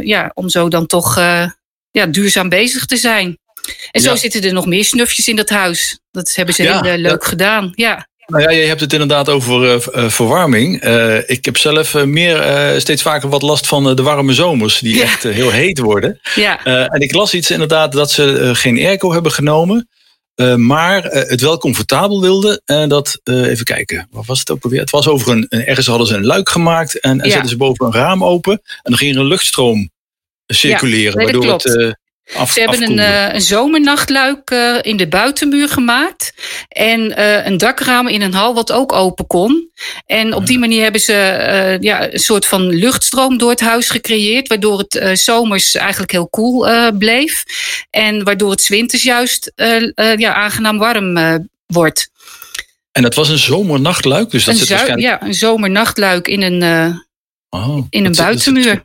ja, 0.02 0.30
om 0.34 0.48
zo 0.48 0.68
dan 0.68 0.86
toch 0.86 1.16
ja, 1.90 2.06
duurzaam 2.06 2.48
bezig 2.48 2.86
te 2.86 2.96
zijn. 2.96 3.38
En 3.90 4.00
zo 4.00 4.16
zitten 4.16 4.42
er 4.42 4.52
nog 4.52 4.66
meer 4.66 4.84
snufjes 4.84 5.28
in 5.28 5.36
dat 5.36 5.48
huis. 5.48 5.98
Dat 6.10 6.34
hebben 6.34 6.54
ze 6.54 6.62
ja, 6.62 6.82
heel 6.82 6.96
leuk 6.96 7.24
gedaan. 7.24 7.72
Ja. 7.74 8.08
Nou 8.26 8.42
ja, 8.42 8.50
je 8.50 8.66
hebt 8.66 8.80
het 8.80 8.92
inderdaad 8.92 9.28
over 9.28 9.74
uh, 9.74 10.08
verwarming. 10.08 10.84
Uh, 10.84 11.30
ik 11.30 11.44
heb 11.44 11.56
zelf 11.56 11.94
uh, 11.94 12.02
meer, 12.02 12.74
steeds 12.80 13.02
vaker 13.02 13.28
wat 13.28 13.42
last 13.42 13.66
van 13.66 13.96
de 13.96 14.02
warme 14.02 14.32
zomers, 14.32 14.78
die 14.78 14.96
ja. 14.96 15.02
echt 15.02 15.22
heel 15.22 15.50
heet 15.50 15.78
worden. 15.78 16.20
Ja. 16.34 16.64
en 16.64 17.00
ik 17.00 17.14
las 17.14 17.34
iets 17.34 17.50
inderdaad 17.50 17.92
dat 17.92 18.10
ze 18.10 18.50
geen 18.54 18.78
airco 18.78 19.12
hebben 19.12 19.32
genomen, 19.32 19.88
maar 20.56 21.02
het 21.04 21.40
wel 21.40 21.58
comfortabel 21.58 22.20
wilden. 22.20 22.62
En 22.64 22.88
dat, 22.88 23.20
even 23.24 23.64
kijken, 23.64 24.08
wat 24.10 24.26
was 24.26 24.38
het 24.38 24.50
ook 24.50 24.64
alweer? 24.64 24.80
Het 24.80 24.90
was 24.90 25.08
over 25.08 25.32
een, 25.32 25.48
ergens 25.48 25.86
hadden 25.86 26.06
ze 26.06 26.14
een 26.14 26.26
luik 26.26 26.48
gemaakt 26.48 27.00
en, 27.00 27.20
en 27.20 27.26
ja. 27.26 27.32
zetten 27.32 27.50
ze 27.50 27.56
boven 27.56 27.86
een 27.86 27.92
raam 27.92 28.24
open. 28.24 28.52
En 28.52 28.82
dan 28.82 28.96
ging 28.96 29.14
er 29.14 29.20
een 29.20 29.26
luchtstroom 29.26 29.90
circuleren, 30.46 31.22
waardoor 31.22 31.52
het 31.52 31.96
Af, 32.34 32.52
Ze 32.52 32.60
hebben 32.60 32.82
een, 32.82 32.98
uh, 32.98 33.34
een 33.34 33.42
zomernachtluik 33.42 34.50
uh, 34.50 34.78
in 34.82 34.96
de 34.96 35.08
buitenmuur 35.08 35.68
gemaakt. 35.68 36.32
En 36.68 37.00
uh, 37.00 37.46
een 37.46 37.56
dakraam 37.56 38.08
in 38.08 38.22
een 38.22 38.34
hal 38.34 38.54
wat 38.54 38.72
ook 38.72 38.92
open 38.92 39.26
kon. 39.26 39.70
En 40.06 40.34
op 40.34 40.46
die 40.46 40.58
manier 40.58 40.82
hebben 40.82 41.00
ze 41.00 41.78
ja, 41.80 42.12
een 42.12 42.18
soort 42.18 42.46
van 42.46 42.68
luchtstroom 42.68 43.38
door 43.38 43.50
het 43.50 43.60
huis 43.60 43.90
gecreëerd. 43.90 44.48
Waardoor 44.48 44.78
het 44.88 45.20
zomers 45.20 45.74
eigenlijk 45.74 46.12
heel 46.12 46.28
koel 46.28 46.60
cool, 46.60 46.92
bleef. 46.92 47.44
En 47.90 48.24
waardoor 48.24 48.50
het 48.50 48.68
winters 48.68 49.02
juist 49.02 49.52
ja, 50.16 50.34
aangenaam 50.34 50.78
warm 50.78 51.18
wordt. 51.66 52.10
En 52.92 53.02
dat 53.02 53.14
was 53.14 53.28
een 53.28 53.38
zomernachtluik? 53.38 54.30
Dus 54.30 54.44
dat 54.44 54.54
een, 54.54 54.60
waarschijnlijk... 54.60 55.00
ja, 55.00 55.22
een 55.22 55.34
zomernachtluik 55.34 56.28
in 56.28 56.42
een, 56.42 56.62
oh, 57.48 57.86
in 57.90 58.04
een 58.04 58.14
buitenmuur. 58.14 58.84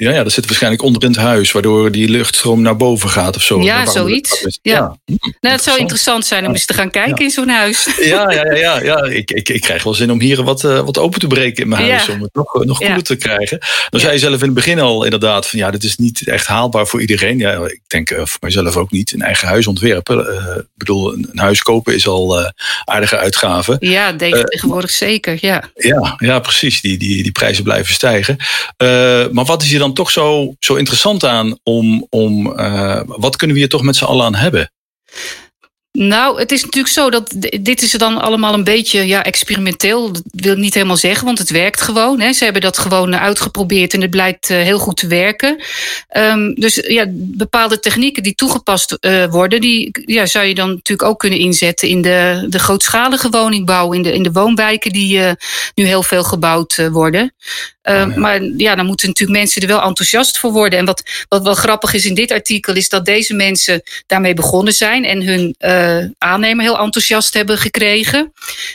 Ja, 0.00 0.10
ja, 0.10 0.22
dat 0.22 0.32
zit 0.32 0.46
waarschijnlijk 0.46 0.82
onder 0.82 1.02
in 1.02 1.08
het 1.08 1.16
huis, 1.16 1.52
waardoor 1.52 1.90
die 1.90 2.08
luchtstroom 2.08 2.62
naar 2.62 2.76
boven 2.76 3.08
gaat 3.08 3.36
of 3.36 3.42
zo. 3.42 3.62
Ja, 3.62 3.86
zoiets. 3.86 4.40
Ja. 4.42 4.50
ja. 4.62 4.96
Nou, 5.40 5.54
het 5.54 5.62
zou 5.62 5.78
interessant 5.78 6.26
zijn 6.26 6.46
om 6.46 6.52
eens 6.52 6.64
te 6.64 6.74
gaan 6.74 6.90
kijken 6.90 7.14
ja. 7.18 7.24
in 7.24 7.30
zo'n 7.30 7.48
huis. 7.48 7.88
Ja, 8.00 8.30
ja, 8.30 8.44
ja, 8.44 8.54
ja, 8.54 8.82
ja. 8.82 9.04
Ik, 9.04 9.30
ik, 9.30 9.48
ik 9.48 9.60
krijg 9.60 9.82
wel 9.82 9.94
zin 9.94 10.10
om 10.10 10.20
hier 10.20 10.42
wat, 10.42 10.62
uh, 10.62 10.80
wat 10.80 10.98
open 10.98 11.20
te 11.20 11.26
breken 11.26 11.62
in 11.62 11.68
mijn 11.68 11.90
huis, 11.90 12.08
om 12.08 12.22
het 12.22 12.34
nog, 12.34 12.64
nog 12.64 12.78
koeler 12.78 13.02
te 13.02 13.16
krijgen. 13.16 13.58
Dan 13.90 14.00
zei 14.00 14.12
je 14.12 14.18
zelf 14.18 14.38
in 14.40 14.44
het 14.44 14.54
begin 14.54 14.80
al 14.80 15.04
inderdaad 15.04 15.46
van 15.46 15.58
ja, 15.58 15.70
dit 15.70 15.84
is 15.84 15.96
niet 15.96 16.28
echt 16.28 16.46
haalbaar 16.46 16.86
voor 16.86 17.00
iedereen. 17.00 17.38
Ja, 17.38 17.52
ik 17.52 17.80
denk 17.86 18.10
uh, 18.10 18.18
voor 18.18 18.38
mijzelf 18.40 18.76
ook 18.76 18.90
niet. 18.90 19.12
Een 19.12 19.22
eigen 19.22 19.48
huis 19.48 19.66
ontwerpen. 19.66 20.18
Uh, 20.18 20.56
ik 20.56 20.66
bedoel, 20.74 21.12
een, 21.12 21.28
een, 21.30 21.38
huis 21.38 21.62
kopen 21.62 21.94
is 21.94 22.06
al 22.06 22.50
aardige 22.84 23.18
uitgaven. 23.18 23.76
Ja, 23.80 24.08
ik 24.18 24.46
tegenwoordig 24.46 24.90
zeker, 24.90 25.38
ja. 25.40 25.70
Ja, 25.74 26.14
ja 26.18 26.38
precies. 26.38 26.80
Die, 26.80 26.98
die, 26.98 27.22
die 27.22 27.32
prijzen 27.32 27.64
blijven 27.64 27.94
stijgen. 27.94 28.36
maar 29.32 29.44
wat 29.44 29.62
is 29.62 29.70
hier 29.70 29.78
dan 29.78 29.89
toch 29.94 30.10
zo, 30.10 30.54
zo 30.58 30.74
interessant 30.74 31.24
aan 31.24 31.58
om, 31.62 32.06
om 32.10 32.46
uh, 32.46 33.00
wat 33.06 33.36
kunnen 33.36 33.56
we 33.56 33.62
hier 33.62 33.70
toch 33.70 33.82
met 33.82 33.96
z'n 33.96 34.04
allen 34.04 34.24
aan 34.24 34.34
hebben? 34.34 34.70
Nou, 35.92 36.38
het 36.38 36.52
is 36.52 36.62
natuurlijk 36.64 36.94
zo 36.94 37.10
dat 37.10 37.34
dit 37.60 37.82
is 37.82 37.92
dan 37.92 38.20
allemaal 38.20 38.54
een 38.54 38.64
beetje 38.64 39.06
ja, 39.06 39.24
experimenteel. 39.24 40.12
Dat 40.12 40.22
wil 40.30 40.52
ik 40.52 40.58
niet 40.58 40.74
helemaal 40.74 40.96
zeggen, 40.96 41.24
want 41.24 41.38
het 41.38 41.50
werkt 41.50 41.80
gewoon. 41.80 42.20
Hè. 42.20 42.32
Ze 42.32 42.44
hebben 42.44 42.62
dat 42.62 42.78
gewoon 42.78 43.16
uitgeprobeerd 43.16 43.94
en 43.94 44.00
het 44.00 44.10
blijkt 44.10 44.50
uh, 44.50 44.56
heel 44.56 44.78
goed 44.78 44.96
te 44.96 45.06
werken. 45.06 45.62
Um, 46.16 46.54
dus 46.54 46.74
ja, 46.74 47.04
bepaalde 47.10 47.80
technieken 47.80 48.22
die 48.22 48.34
toegepast 48.34 48.96
uh, 49.00 49.24
worden, 49.24 49.60
die 49.60 49.90
ja, 50.06 50.26
zou 50.26 50.46
je 50.46 50.54
dan 50.54 50.68
natuurlijk 50.68 51.08
ook 51.08 51.18
kunnen 51.18 51.38
inzetten 51.38 51.88
in 51.88 52.02
de, 52.02 52.46
de 52.48 52.58
grootschalige 52.58 53.30
woningbouw, 53.30 53.92
in 53.92 54.02
de, 54.02 54.12
in 54.12 54.22
de 54.22 54.32
woonwijken 54.32 54.92
die 54.92 55.20
nu 55.74 55.84
heel 55.84 56.02
veel 56.02 56.24
gebouwd 56.24 56.88
worden. 56.90 57.34
Uh, 57.82 57.94
oh, 57.94 58.14
ja. 58.14 58.18
Maar 58.18 58.42
ja, 58.42 58.74
dan 58.74 58.86
moeten 58.86 59.08
natuurlijk 59.08 59.38
mensen 59.38 59.62
er 59.62 59.68
wel 59.68 59.82
enthousiast 59.82 60.38
voor 60.38 60.52
worden. 60.52 60.78
En 60.78 60.84
wat, 60.84 61.24
wat 61.28 61.42
wel 61.42 61.54
grappig 61.54 61.94
is 61.94 62.04
in 62.04 62.14
dit 62.14 62.32
artikel, 62.32 62.74
is 62.74 62.88
dat 62.88 63.04
deze 63.04 63.34
mensen 63.34 63.82
daarmee 64.06 64.34
begonnen 64.34 64.72
zijn 64.72 65.04
en 65.04 65.22
hun 65.22 65.54
uh, 65.58 66.04
aannemer 66.18 66.64
heel 66.64 66.78
enthousiast 66.78 67.34
hebben 67.34 67.58
gekregen. 67.58 68.32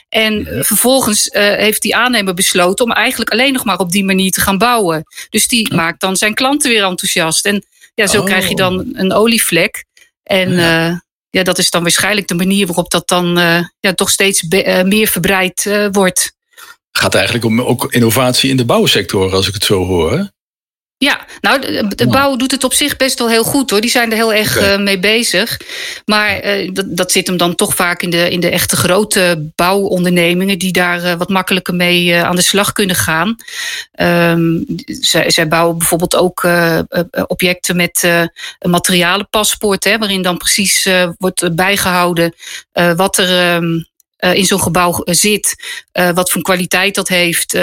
En 0.09 0.39
ja. 0.39 0.63
vervolgens 0.63 1.27
uh, 1.27 1.41
heeft 1.41 1.81
die 1.81 1.95
aannemer 1.95 2.33
besloten 2.33 2.85
om 2.85 2.91
eigenlijk 2.91 3.31
alleen 3.31 3.53
nog 3.53 3.63
maar 3.63 3.79
op 3.79 3.91
die 3.91 4.05
manier 4.05 4.31
te 4.31 4.41
gaan 4.41 4.57
bouwen. 4.57 5.03
Dus 5.29 5.47
die 5.47 5.73
maakt 5.73 5.99
dan 5.99 6.15
zijn 6.15 6.33
klanten 6.33 6.69
weer 6.69 6.83
enthousiast. 6.83 7.45
En 7.45 7.65
ja, 7.93 8.07
zo 8.07 8.19
oh. 8.19 8.25
krijg 8.25 8.49
je 8.49 8.55
dan 8.55 8.89
een 8.93 9.13
olievlek. 9.13 9.85
En 10.23 10.51
ja. 10.51 11.03
ja. 11.29 11.43
dat 11.43 11.57
is 11.57 11.69
dan 11.69 11.81
waarschijnlijk 11.81 12.27
de 12.27 12.35
manier 12.35 12.65
waarop 12.65 12.91
dat 12.91 13.07
dan 13.07 13.35
ja, 13.79 13.93
toch 13.95 14.09
steeds 14.09 14.41
meer 14.83 15.07
verbreid 15.07 15.89
wordt 15.91 16.34
gaat 16.97 17.15
eigenlijk 17.15 17.45
om 17.45 17.61
ook 17.61 17.93
innovatie 17.93 18.49
in 18.49 18.57
de 18.57 18.65
bouwsector, 18.65 19.33
als 19.33 19.47
ik 19.47 19.53
het 19.53 19.63
zo 19.63 19.85
hoor. 19.85 20.33
Ja, 20.97 21.25
nou, 21.41 21.59
de, 21.95 22.07
bouw 22.07 22.35
doet 22.35 22.51
het 22.51 22.63
op 22.63 22.73
zich 22.73 22.97
best 22.97 23.19
wel 23.19 23.29
heel 23.29 23.43
goed 23.43 23.69
hoor. 23.69 23.81
Die 23.81 23.89
zijn 23.89 24.09
er 24.11 24.17
heel 24.17 24.33
erg 24.33 24.57
eh, 24.57 24.77
mee 24.77 24.99
bezig. 24.99 25.59
Maar 26.05 26.45
uh, 26.45 26.69
dat, 26.73 26.85
dat 26.97 27.11
zit 27.11 27.27
hem 27.27 27.37
dan 27.37 27.55
toch 27.55 27.75
vaak 27.75 28.01
in 28.01 28.09
de, 28.09 28.29
in 28.29 28.39
de 28.39 28.49
echte 28.49 28.75
grote 28.75 29.51
bouwondernemingen, 29.55 30.59
die 30.59 30.71
daar 30.71 31.03
uh, 31.03 31.13
wat 31.13 31.29
makkelijker 31.29 31.75
mee 31.75 32.15
aan 32.15 32.35
de 32.35 32.41
slag 32.41 32.71
kunnen 32.71 32.95
gaan. 32.95 33.35
Um, 33.99 34.65
zij, 34.85 35.29
zij, 35.31 35.47
bouwen 35.47 35.77
bijvoorbeeld 35.77 36.15
ook 36.15 36.47
objecten 37.27 37.75
met 37.75 38.03
een 38.59 38.69
materialenpaspoort, 38.69 39.83
hè, 39.83 39.97
waarin 39.97 40.21
dan 40.21 40.37
precies 40.37 40.89
wordt 41.17 41.55
bijgehouden 41.55 42.33
wat 42.95 43.17
er. 43.17 43.55
Um, 43.55 43.85
in 44.17 44.45
zo'n 44.45 44.61
gebouw 44.61 45.01
zit, 45.05 45.55
wat 46.13 46.31
voor 46.31 46.41
kwaliteit 46.41 46.95
dat 46.95 47.07
heeft, 47.07 47.57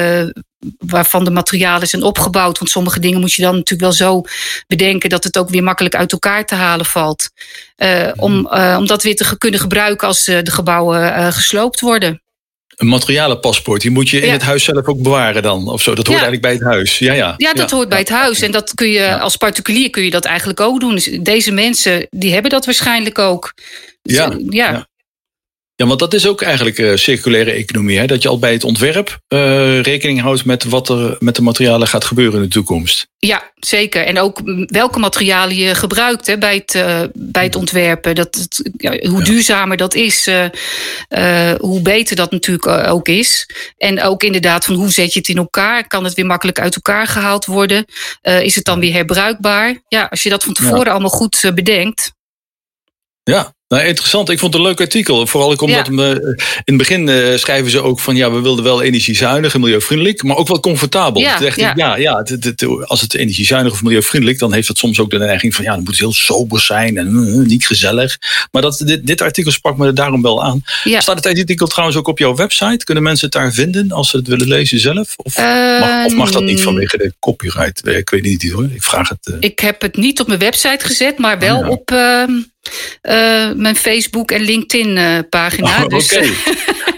waarvan 0.78 1.25
de 1.25 1.30
materialen 1.30 1.88
zijn 1.88 2.02
opgebouwd. 2.02 2.59
Want 2.59 2.71
sommige 2.71 3.00
dingen 3.00 3.21
moet 3.21 3.32
je 3.32 3.42
dan 3.42 3.54
natuurlijk 3.54 3.80
wel 3.80 3.92
zo 3.92 4.23
bedenken 4.66 5.11
dat 5.11 5.25
het 5.25 5.38
ook 5.38 5.49
weer 5.49 5.62
makkelijk 5.62 5.94
uit 5.94 6.12
elkaar 6.12 6.44
te 6.44 6.54
halen 6.54 6.87
valt. 6.87 7.30
Uh, 7.76 8.11
om, 8.16 8.47
om 8.76 8.87
dat 8.87 9.02
weer 9.02 9.16
te 9.16 9.38
kunnen 9.38 9.61
gebruiken 9.61 10.06
als 10.06 10.25
de 10.25 10.50
gebouwen 10.50 11.32
gesloopt 11.32 11.80
worden. 11.80 12.23
Een 12.76 12.88
materialenpaspoort, 12.88 13.80
die 13.80 13.90
moet 13.90 14.09
je 14.09 14.21
in 14.21 14.32
het 14.32 14.42
huis 14.42 14.64
zelf 14.64 14.87
ook 14.87 15.02
bewaren 15.02 15.42
dan, 15.42 15.68
of 15.68 15.82
zo. 15.82 15.94
Dat 15.94 16.06
hoort 16.06 16.21
eigenlijk 16.21 16.42
bij 16.42 16.52
het 16.52 16.75
huis. 16.75 16.99
Ja, 16.99 17.12
ja. 17.12 17.35
ja 17.37 17.52
dat 17.52 17.71
hoort 17.71 17.88
bij 17.88 17.99
het 17.99 18.09
huis. 18.09 18.40
En 18.40 18.50
dat 18.50 18.75
kun 18.75 18.88
je 18.88 19.18
als 19.18 19.37
particulier 19.37 19.90
kun 19.90 20.04
je 20.04 20.11
dat 20.11 20.25
eigenlijk 20.25 20.61
ook 20.61 20.80
doen. 20.80 20.94
Dus 20.94 21.04
deze 21.21 21.50
mensen 21.50 22.06
die 22.11 22.32
hebben 22.32 22.50
dat 22.50 22.64
waarschijnlijk 22.64 23.18
ook. 23.18 23.52
Dus, 24.02 24.16
ja. 24.16 24.37
Ja, 24.49 24.87
want 25.87 25.99
dat 25.99 26.15
is 26.15 26.27
ook 26.27 26.43
eigenlijk 26.43 26.79
uh, 26.79 26.97
circulaire 26.97 27.51
economie. 27.51 27.99
Hè? 27.99 28.07
Dat 28.07 28.23
je 28.23 28.29
al 28.29 28.39
bij 28.39 28.53
het 28.53 28.65
ontwerp 28.65 29.19
uh, 29.29 29.81
rekening 29.81 30.21
houdt 30.21 30.45
met 30.45 30.65
wat 30.65 30.89
er 30.89 31.17
met 31.19 31.37
de 31.37 31.43
materialen 31.43 31.89
gaat 31.89 32.05
gebeuren 32.05 32.37
in 32.37 32.43
de 32.43 32.49
toekomst. 32.55 33.07
Ja, 33.19 33.53
zeker. 33.55 34.07
En 34.07 34.19
ook 34.19 34.41
welke 34.67 34.99
materialen 34.99 35.57
je 35.57 35.75
gebruikt 35.75 36.27
hè, 36.27 36.39
bij, 36.39 36.55
het, 36.55 36.75
uh, 36.75 37.01
bij 37.15 37.45
het 37.45 37.57
ontwerpen. 37.57 38.15
Dat, 38.15 38.35
het, 38.35 38.71
ja, 38.77 39.09
hoe 39.09 39.25
duurzamer 39.25 39.77
dat 39.77 39.95
is, 39.95 40.29
hoe 41.59 41.81
beter 41.83 42.17
dat 42.17 42.31
natuurlijk 42.31 42.67
ook 42.67 43.09
is. 43.09 43.49
En 43.77 44.03
ook 44.03 44.23
inderdaad 44.23 44.65
van 44.65 44.75
hoe 44.75 44.91
zet 44.91 45.12
je 45.12 45.19
het 45.19 45.29
in 45.29 45.37
elkaar? 45.37 45.87
Kan 45.87 46.05
het 46.05 46.15
weer 46.15 46.27
makkelijk 46.27 46.61
uit 46.61 46.75
elkaar 46.75 47.07
gehaald 47.07 47.47
worden? 47.47 47.85
is 48.23 48.55
het 48.55 48.65
dan 48.65 48.81
weer 48.81 48.93
herbruikbaar? 48.93 49.83
Ja, 49.89 50.07
als 50.11 50.23
je 50.23 50.31
dat 50.31 50.45
van 50.45 50.53
tevoren 50.53 50.93
allemaal 50.93 51.11
goed 51.11 51.51
bedenkt. 51.55 52.12
Ja, 53.23 53.55
nou, 53.76 53.88
interessant. 53.88 54.31
Ik 54.31 54.38
vond 54.38 54.52
het 54.52 54.62
een 54.62 54.69
leuk 54.69 54.81
artikel. 54.81 55.26
Vooral 55.26 55.55
omdat 55.55 55.87
ja. 55.91 56.05
in 56.64 56.64
het 56.64 56.76
begin 56.76 57.09
uh, 57.09 57.37
schrijven 57.37 57.71
ze 57.71 57.83
ook 57.83 58.00
van 58.00 58.17
ja, 58.17 58.33
we 58.33 58.41
wilden 58.41 58.64
wel 58.64 58.83
energiezuinig 58.83 59.55
en 59.55 59.61
milieuvriendelijk, 59.61 60.23
maar 60.23 60.37
ook 60.37 60.49
wel 60.49 60.61
comfortabel. 60.61 61.21
Ja, 61.21 61.38
ja. 61.55 61.73
ja, 61.76 61.97
ja 61.97 62.17
het, 62.17 62.45
het, 62.45 62.67
als 62.87 63.00
het 63.00 63.14
energiezuinig 63.14 63.73
of 63.73 63.83
milieuvriendelijk, 63.83 64.38
dan 64.38 64.52
heeft 64.52 64.67
dat 64.67 64.79
soms 64.79 65.00
ook 65.00 65.11
de 65.11 65.19
neiging 65.19 65.55
van 65.55 65.64
ja, 65.64 65.71
dan 65.71 65.79
moet 65.79 65.88
het 65.88 65.99
heel 65.99 66.12
sober 66.12 66.61
zijn 66.61 66.97
en 66.97 67.09
uh, 67.09 67.47
niet 67.47 67.67
gezellig. 67.67 68.19
Maar 68.50 68.62
dat, 68.62 68.83
dit, 68.85 69.07
dit 69.07 69.21
artikel 69.21 69.52
sprak 69.52 69.76
me 69.76 69.93
daarom 69.93 70.23
wel 70.23 70.45
aan. 70.45 70.62
Staat 70.85 71.25
het 71.25 71.26
artikel 71.26 71.67
trouwens 71.67 71.99
ook 71.99 72.09
op 72.09 72.19
jouw 72.19 72.35
website? 72.35 72.85
Kunnen 72.85 73.02
mensen 73.02 73.25
het 73.25 73.35
daar 73.35 73.52
vinden 73.52 73.93
als 73.93 74.11
ze 74.11 74.17
het 74.17 74.26
willen 74.26 74.49
lezen 74.49 74.81
zelf? 74.81 75.14
Of, 75.17 75.37
mag, 75.37 76.05
of 76.07 76.14
mag, 76.14 76.31
dat 76.31 76.43
niet 76.43 76.57
ehm, 76.57 76.64
vanwege 76.64 76.97
de 76.97 77.14
copyright? 77.21 77.87
Ik 77.87 78.11
weet 78.11 78.23
niet 78.23 78.50
hoor. 78.50 78.69
Ik 78.75 78.83
vraag 78.83 79.09
het. 79.09 79.37
Ik 79.41 79.59
heb 79.59 79.83
het 79.83 79.97
niet 79.97 80.21
op 80.21 80.26
mijn 80.26 80.38
website 80.38 80.85
gezet, 80.85 81.19
maar 81.19 81.38
wel 81.38 81.59
oh, 81.59 81.69
op 81.69 81.91
ehm, 81.91 82.33
uh, 83.02 83.52
mijn 83.52 83.76
Facebook 83.76 84.31
en 84.31 84.40
LinkedIn 84.40 84.97
uh, 84.97 85.19
pagina. 85.28 85.83
Oh, 85.83 85.88
dus, 85.88 86.12
oké, 86.12 86.31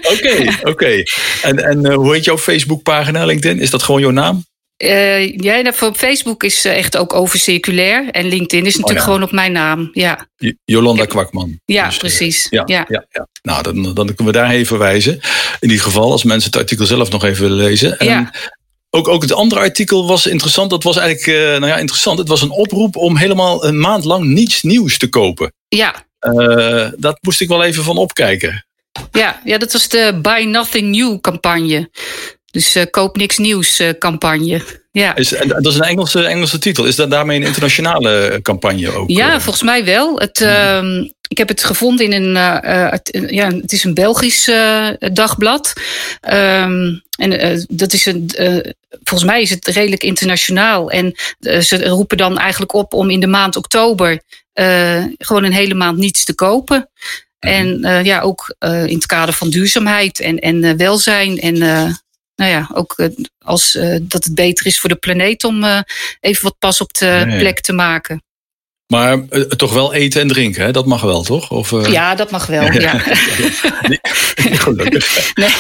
oké, 0.12 0.58
oké. 0.62 1.02
En, 1.42 1.64
en 1.64 1.86
uh, 1.86 1.94
hoe 1.94 2.14
heet 2.14 2.24
jouw 2.24 2.38
Facebook 2.38 2.82
pagina, 2.82 3.24
LinkedIn? 3.24 3.60
Is 3.60 3.70
dat 3.70 3.82
gewoon 3.82 4.00
jouw 4.00 4.10
naam? 4.10 4.44
ja, 4.76 5.60
nou, 5.60 5.74
voor 5.74 5.94
Facebook 5.94 6.42
is 6.42 6.64
echt 6.64 6.96
ook 6.96 7.12
over 7.12 7.38
circulair. 7.38 8.10
En 8.10 8.26
LinkedIn 8.26 8.66
is 8.66 8.76
natuurlijk 8.76 8.90
oh, 8.90 8.96
ja. 8.96 9.02
gewoon 9.02 9.22
op 9.22 9.32
mijn 9.32 9.52
naam. 9.52 9.90
Ja. 9.92 10.28
Jolanda 10.64 11.04
Kwakman. 11.04 11.60
Ja, 11.64 11.86
dus, 11.88 11.96
precies. 11.96 12.46
Ja, 12.50 12.62
ja. 12.66 13.06
Nou, 13.42 13.62
dan, 13.62 13.82
dan 13.82 14.06
kunnen 14.06 14.24
we 14.24 14.32
daar 14.32 14.50
even 14.50 14.78
wijzen. 14.78 15.12
In 15.60 15.68
ieder 15.68 15.84
geval, 15.84 16.10
als 16.10 16.24
mensen 16.24 16.50
het 16.50 16.60
artikel 16.60 16.86
zelf 16.86 17.10
nog 17.10 17.24
even 17.24 17.42
willen 17.42 17.64
lezen. 17.64 17.98
En 17.98 18.06
ja. 18.06 18.32
Ook, 18.94 19.08
ook 19.08 19.22
het 19.22 19.32
andere 19.32 19.60
artikel 19.60 20.06
was 20.06 20.26
interessant. 20.26 20.70
Dat 20.70 20.82
was 20.82 20.96
eigenlijk, 20.96 21.38
uh, 21.38 21.50
nou 21.50 21.66
ja, 21.66 21.76
interessant. 21.76 22.18
Het 22.18 22.28
was 22.28 22.42
een 22.42 22.50
oproep 22.50 22.96
om 22.96 23.16
helemaal 23.16 23.64
een 23.64 23.80
maand 23.80 24.04
lang 24.04 24.24
niets 24.24 24.62
nieuws 24.62 24.98
te 24.98 25.08
kopen. 25.08 25.52
Ja. 25.68 25.94
Uh, 26.20 26.88
dat 26.96 27.18
moest 27.20 27.40
ik 27.40 27.48
wel 27.48 27.62
even 27.62 27.84
van 27.84 27.96
opkijken. 27.96 28.66
Ja, 29.12 29.40
ja 29.44 29.58
dat 29.58 29.72
was 29.72 29.88
de 29.88 30.18
Buy 30.22 30.44
Nothing 30.44 30.96
New 30.96 31.20
campagne. 31.20 31.90
Dus 32.50 32.76
uh, 32.76 32.82
koop 32.90 33.16
niks 33.16 33.38
nieuws 33.38 33.82
campagne. 33.98 34.62
Ja. 34.92 35.16
Is, 35.16 35.28
dat 35.28 35.66
is 35.66 35.74
een 35.74 35.82
Engelse, 35.82 36.24
Engelse 36.24 36.58
titel. 36.58 36.84
Is 36.84 36.96
dat 36.96 37.10
daarmee 37.10 37.36
een 37.36 37.46
internationale 37.46 38.38
campagne 38.42 38.90
ook? 38.92 39.10
Ja, 39.10 39.40
volgens 39.40 39.64
mij 39.64 39.84
wel. 39.84 40.18
Het, 40.18 40.40
uh, 40.40 40.82
ik 41.34 41.40
heb 41.40 41.48
het 41.48 41.64
gevonden 41.64 42.06
in 42.06 42.12
een, 42.12 42.36
uh, 42.36 43.30
ja, 43.30 43.50
het 43.50 43.72
is 43.72 43.84
een 43.84 43.94
Belgisch 43.94 44.48
uh, 44.48 44.88
dagblad. 44.98 45.72
Um, 46.32 47.02
en 47.18 47.64
dat 47.68 47.92
is 47.92 48.06
een, 48.06 48.30
volgens 49.04 49.30
mij 49.30 49.42
is 49.42 49.50
het 49.50 49.66
redelijk 49.66 50.02
internationaal. 50.02 50.90
En 50.90 51.14
ze 51.40 51.84
roepen 51.84 52.16
dan 52.16 52.38
eigenlijk 52.38 52.72
op 52.72 52.92
om 52.92 53.10
in 53.10 53.20
de 53.20 53.26
maand 53.26 53.56
oktober 53.56 54.22
gewoon 55.18 55.44
een 55.44 55.52
hele 55.52 55.74
maand 55.74 55.98
niets 55.98 56.24
te 56.24 56.34
kopen. 56.34 56.90
Mhm. 57.40 57.52
En 57.52 58.04
ja, 58.04 58.20
ook 58.20 58.56
in 58.60 58.94
het 58.94 59.06
kader 59.06 59.34
van 59.34 59.50
duurzaamheid 59.50 60.20
en, 60.20 60.38
en 60.38 60.76
welzijn 60.76 61.40
en 61.40 61.58
nou 62.34 62.50
ja, 62.50 62.70
ook 62.74 63.08
als 63.44 63.78
dat 64.02 64.24
het 64.24 64.34
beter 64.34 64.66
is 64.66 64.80
voor 64.80 64.88
de 64.88 64.96
planeet 64.96 65.44
om 65.44 65.64
even 66.20 66.42
wat 66.42 66.58
pas 66.58 66.80
op 66.80 66.94
de 66.94 67.34
plek 67.38 67.60
te 67.60 67.72
maken. 67.72 68.22
Maar 68.86 69.18
uh, 69.30 69.42
toch 69.42 69.72
wel 69.72 69.94
eten 69.94 70.20
en 70.20 70.28
drinken, 70.28 70.64
hè? 70.64 70.70
dat 70.72 70.86
mag 70.86 71.02
wel, 71.02 71.22
toch? 71.22 71.50
Of, 71.50 71.72
uh... 71.72 71.86
Ja, 71.86 72.14
dat 72.14 72.30
mag 72.30 72.46
wel. 72.46 72.72
Ja. 72.80 73.02
Gelukkig. 74.64 75.12
Nee, 75.34 75.50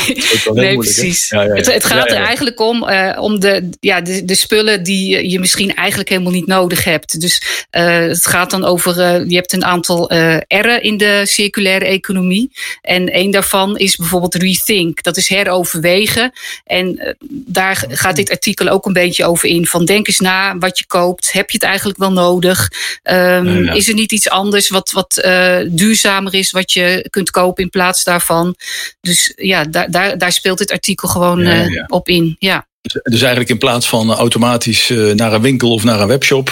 nee 0.54 0.76
precies. 0.76 1.28
Ja, 1.28 1.42
ja, 1.42 1.54
het, 1.54 1.72
het, 1.72 1.84
gaat 1.84 2.10
er 2.10 2.16
eigenlijk 2.16 2.60
om, 2.60 2.88
uh, 2.88 3.16
om 3.20 3.40
de, 3.40 3.70
ja, 3.80 4.00
de, 4.00 4.24
de 4.24 4.34
spullen 4.34 4.82
die 4.82 5.28
je 5.30 5.38
misschien 5.38 5.74
eigenlijk 5.74 6.08
helemaal 6.08 6.32
niet 6.32 6.46
nodig 6.46 6.84
hebt. 6.84 7.20
Dus 7.20 7.42
het 7.70 8.26
gaat 8.26 8.50
dan 8.50 8.64
over, 8.64 9.26
je 9.28 9.34
hebt 9.34 9.52
een 9.52 9.64
aantal 9.64 10.12
R'en 10.48 10.82
in 10.82 10.96
de 10.96 11.22
circulaire 11.24 11.84
economie. 11.84 12.52
En 12.82 13.16
een 13.16 13.30
daarvan 13.30 13.78
is 13.78 13.96
bijvoorbeeld 13.96 14.34
rethink. 14.34 15.02
Dat 15.02 15.16
is 15.16 15.28
heroverwegen. 15.28 16.32
En 16.64 17.16
daar 17.28 17.84
gaat 17.88 18.16
dit 18.16 18.30
artikel 18.30 18.68
ook 18.68 18.86
een 18.86 18.92
beetje 18.92 19.24
over 19.24 19.48
in. 19.48 19.66
Van 19.66 19.84
denk 19.84 20.06
eens 20.06 20.20
na 20.20 20.58
wat 20.58 20.78
je 20.78 20.86
koopt. 20.86 21.32
Heb 21.32 21.50
je 21.50 21.56
het 21.56 21.66
eigenlijk 21.66 21.98
wel 21.98 22.12
nodig? 22.12 22.72
Um, 23.02 23.68
Is 23.68 23.88
er 23.88 23.94
niet 23.94 24.12
iets 24.12 24.28
anders 24.28 24.68
wat, 24.68 24.90
wat 24.90 25.28
duurzamer 25.68 26.34
is, 26.34 26.50
wat 26.50 26.72
je 26.72 27.06
kunt 27.10 27.30
kopen 27.30 27.62
in 27.62 27.70
plaats 27.70 28.04
daarvan? 28.04 28.56
Dus 29.00 29.32
ja, 29.36 29.64
daar, 29.64 29.90
daar, 29.90 30.18
daar 30.18 30.32
speelt 30.32 30.58
dit 30.58 30.70
artikel 30.70 31.08
gewoon 31.08 31.40
ja, 31.40 31.66
uh, 31.66 31.84
op 31.86 32.08
in. 32.08 32.36
Ja. 32.38 32.66
Dus, 33.02 33.20
eigenlijk 33.20 33.50
in 33.50 33.58
plaats 33.58 33.88
van 33.88 34.12
automatisch 34.12 34.88
uh, 34.88 35.14
naar 35.14 35.32
een 35.32 35.42
winkel 35.42 35.72
of 35.72 35.84
naar 35.84 36.00
een 36.00 36.08
webshop, 36.08 36.50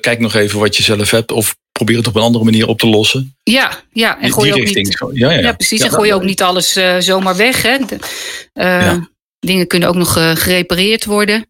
kijk 0.00 0.18
nog 0.18 0.34
even 0.34 0.58
wat 0.58 0.76
je 0.76 0.82
zelf 0.82 1.10
hebt 1.10 1.32
of 1.32 1.56
probeer 1.72 1.96
het 1.96 2.06
op 2.06 2.14
een 2.14 2.22
andere 2.22 2.44
manier 2.44 2.66
op 2.66 2.78
te 2.78 2.86
lossen. 2.86 3.36
Ja, 3.42 3.82
ja. 3.92 4.20
En 4.20 4.32
gooi 4.32 4.52
ook 4.52 4.74
niet, 4.74 4.98
ja, 5.12 5.30
ja. 5.30 5.40
ja, 5.40 5.52
precies. 5.52 5.80
En 5.80 5.90
gooi 5.90 6.08
je 6.08 6.14
ook 6.14 6.24
niet 6.24 6.42
alles 6.42 6.78
zomaar 6.98 7.36
weg. 7.36 7.62
Hè. 7.62 7.76
De, 7.86 9.08
dingen 9.38 9.66
kunnen 9.66 9.88
ook 9.88 9.94
nog 9.94 10.12
gerepareerd 10.12 11.04
worden. 11.04 11.46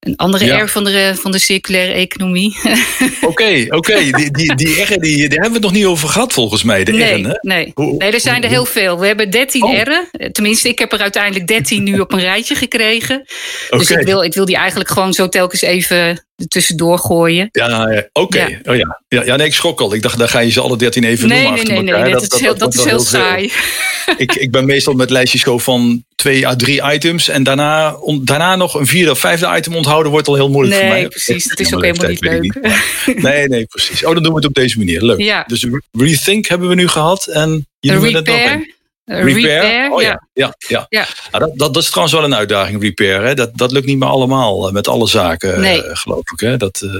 Een 0.00 0.16
andere 0.16 0.44
ja. 0.44 0.62
R 0.62 0.68
van 0.68 0.84
de, 0.84 1.12
van 1.14 1.32
de 1.32 1.38
circulaire 1.38 1.92
economie. 1.92 2.56
Oké, 3.20 3.66
oké. 3.68 3.98
Die, 3.98 4.30
die, 4.30 4.54
die 4.54 4.82
R, 4.82 5.00
die, 5.00 5.28
daar 5.28 5.40
hebben 5.40 5.48
we 5.48 5.52
het 5.52 5.62
nog 5.62 5.72
niet 5.72 5.84
over 5.84 6.08
gehad 6.08 6.32
volgens 6.32 6.62
mij. 6.62 6.84
De 6.84 6.92
nee, 6.92 7.26
hè? 7.26 7.32
Nee. 7.40 7.72
nee, 7.74 8.12
er 8.12 8.20
zijn 8.20 8.42
er 8.42 8.48
heel 8.48 8.64
veel. 8.64 8.98
We 8.98 9.06
hebben 9.06 9.30
13 9.30 9.62
oh. 9.62 9.80
Tenminste, 10.32 10.68
ik 10.68 10.78
heb 10.78 10.92
er 10.92 11.00
uiteindelijk 11.00 11.46
13 11.46 11.82
nu 11.82 12.00
op 12.00 12.12
een 12.12 12.20
rijtje 12.20 12.54
gekregen. 12.54 13.24
Okay. 13.66 13.78
Dus 13.78 13.90
ik 13.90 14.06
wil, 14.06 14.22
ik 14.22 14.34
wil 14.34 14.44
die 14.44 14.56
eigenlijk 14.56 14.90
gewoon 14.90 15.12
zo 15.12 15.28
telkens 15.28 15.62
even 15.62 16.26
tussendoor 16.48 16.98
gooien. 16.98 17.48
Ja, 17.52 17.82
oké. 17.84 18.08
Okay. 18.12 18.60
Ja. 18.62 18.72
Oh, 18.72 18.76
ja. 18.76 19.00
Ja, 19.08 19.24
ja, 19.24 19.36
nee, 19.36 19.46
ik 19.46 19.54
schrok 19.54 19.80
al. 19.80 19.94
Ik 19.94 20.02
dacht, 20.02 20.18
dan 20.18 20.28
ga 20.28 20.38
je 20.38 20.50
ze 20.50 20.60
alle 20.60 20.76
13 20.76 21.04
even 21.04 21.28
nee, 21.28 21.42
noemen 21.42 21.64
nee, 21.64 21.64
nee, 21.64 21.82
Nee, 21.82 22.02
nee, 22.02 22.12
dat, 22.12 22.20
dat, 22.22 22.32
is 22.32 22.40
heel, 22.40 22.56
dat, 22.56 22.74
is 22.74 22.84
heel 22.84 23.00
saai. 23.00 23.52
ik, 24.16 24.34
ik 24.34 24.50
ben 24.50 24.64
meestal 24.64 24.94
met 24.94 25.10
lijstjes 25.10 25.42
gewoon 25.42 25.60
van 25.60 26.04
twee 26.14 26.46
à 26.46 26.56
drie 26.56 26.92
items. 26.92 27.28
En 27.28 27.42
daarna, 27.42 27.94
on, 27.94 28.24
daarna 28.24 28.56
nog 28.56 28.74
een 28.74 28.86
vierde 28.86 29.10
of 29.10 29.18
vijfde 29.18 29.56
item 29.56 29.76
onthouden 29.76 30.12
wordt 30.12 30.28
al 30.28 30.34
heel 30.34 30.50
moeilijk 30.50 30.74
nee, 30.74 30.82
voor 30.82 30.90
mij. 30.92 31.00
Nee, 31.00 31.10
precies. 31.10 31.48
Dat 31.48 31.60
is 31.60 31.74
ook 31.74 31.82
helemaal 31.84 32.08
niet 32.08 32.20
leuk. 32.20 32.40
Niet. 32.40 32.58
nee, 33.22 33.48
nee, 33.48 33.66
precies. 33.66 34.04
Oh, 34.04 34.14
dan 34.14 34.22
doen 34.22 34.32
we 34.32 34.38
het 34.38 34.48
op 34.48 34.54
deze 34.54 34.78
manier. 34.78 35.02
Leuk. 35.02 35.20
Ja. 35.20 35.44
Dus 35.46 35.66
Rethink 35.92 36.46
hebben 36.46 36.68
we 36.68 36.74
nu 36.74 36.88
gehad. 36.88 37.26
En 37.26 37.66
je 37.80 37.92
noemde 37.92 38.16
het 38.16 38.26
nog 38.26 38.44
een. 38.44 38.74
Repair? 39.10 39.34
repair? 39.34 39.92
Oh 39.92 40.02
ja, 40.02 40.26
ja, 40.32 40.54
ja. 40.68 40.86
ja. 40.88 41.06
Nou, 41.30 41.44
dat, 41.44 41.58
dat, 41.58 41.74
dat, 41.74 41.82
is 41.82 41.88
trouwens 41.88 42.14
wel 42.14 42.24
een 42.24 42.34
uitdaging, 42.34 42.82
repair. 42.82 43.22
Hè? 43.22 43.34
Dat, 43.34 43.50
dat 43.54 43.72
lukt 43.72 43.86
niet 43.86 43.98
meer 43.98 44.08
allemaal 44.08 44.66
eh, 44.66 44.72
met 44.72 44.88
alle 44.88 45.08
zaken, 45.08 45.60
nee. 45.60 45.84
uh, 45.84 45.90
geloof 45.92 46.30
ik. 46.32 46.40
Hè? 46.40 46.56
Dat, 46.56 46.80
uh, 46.84 46.92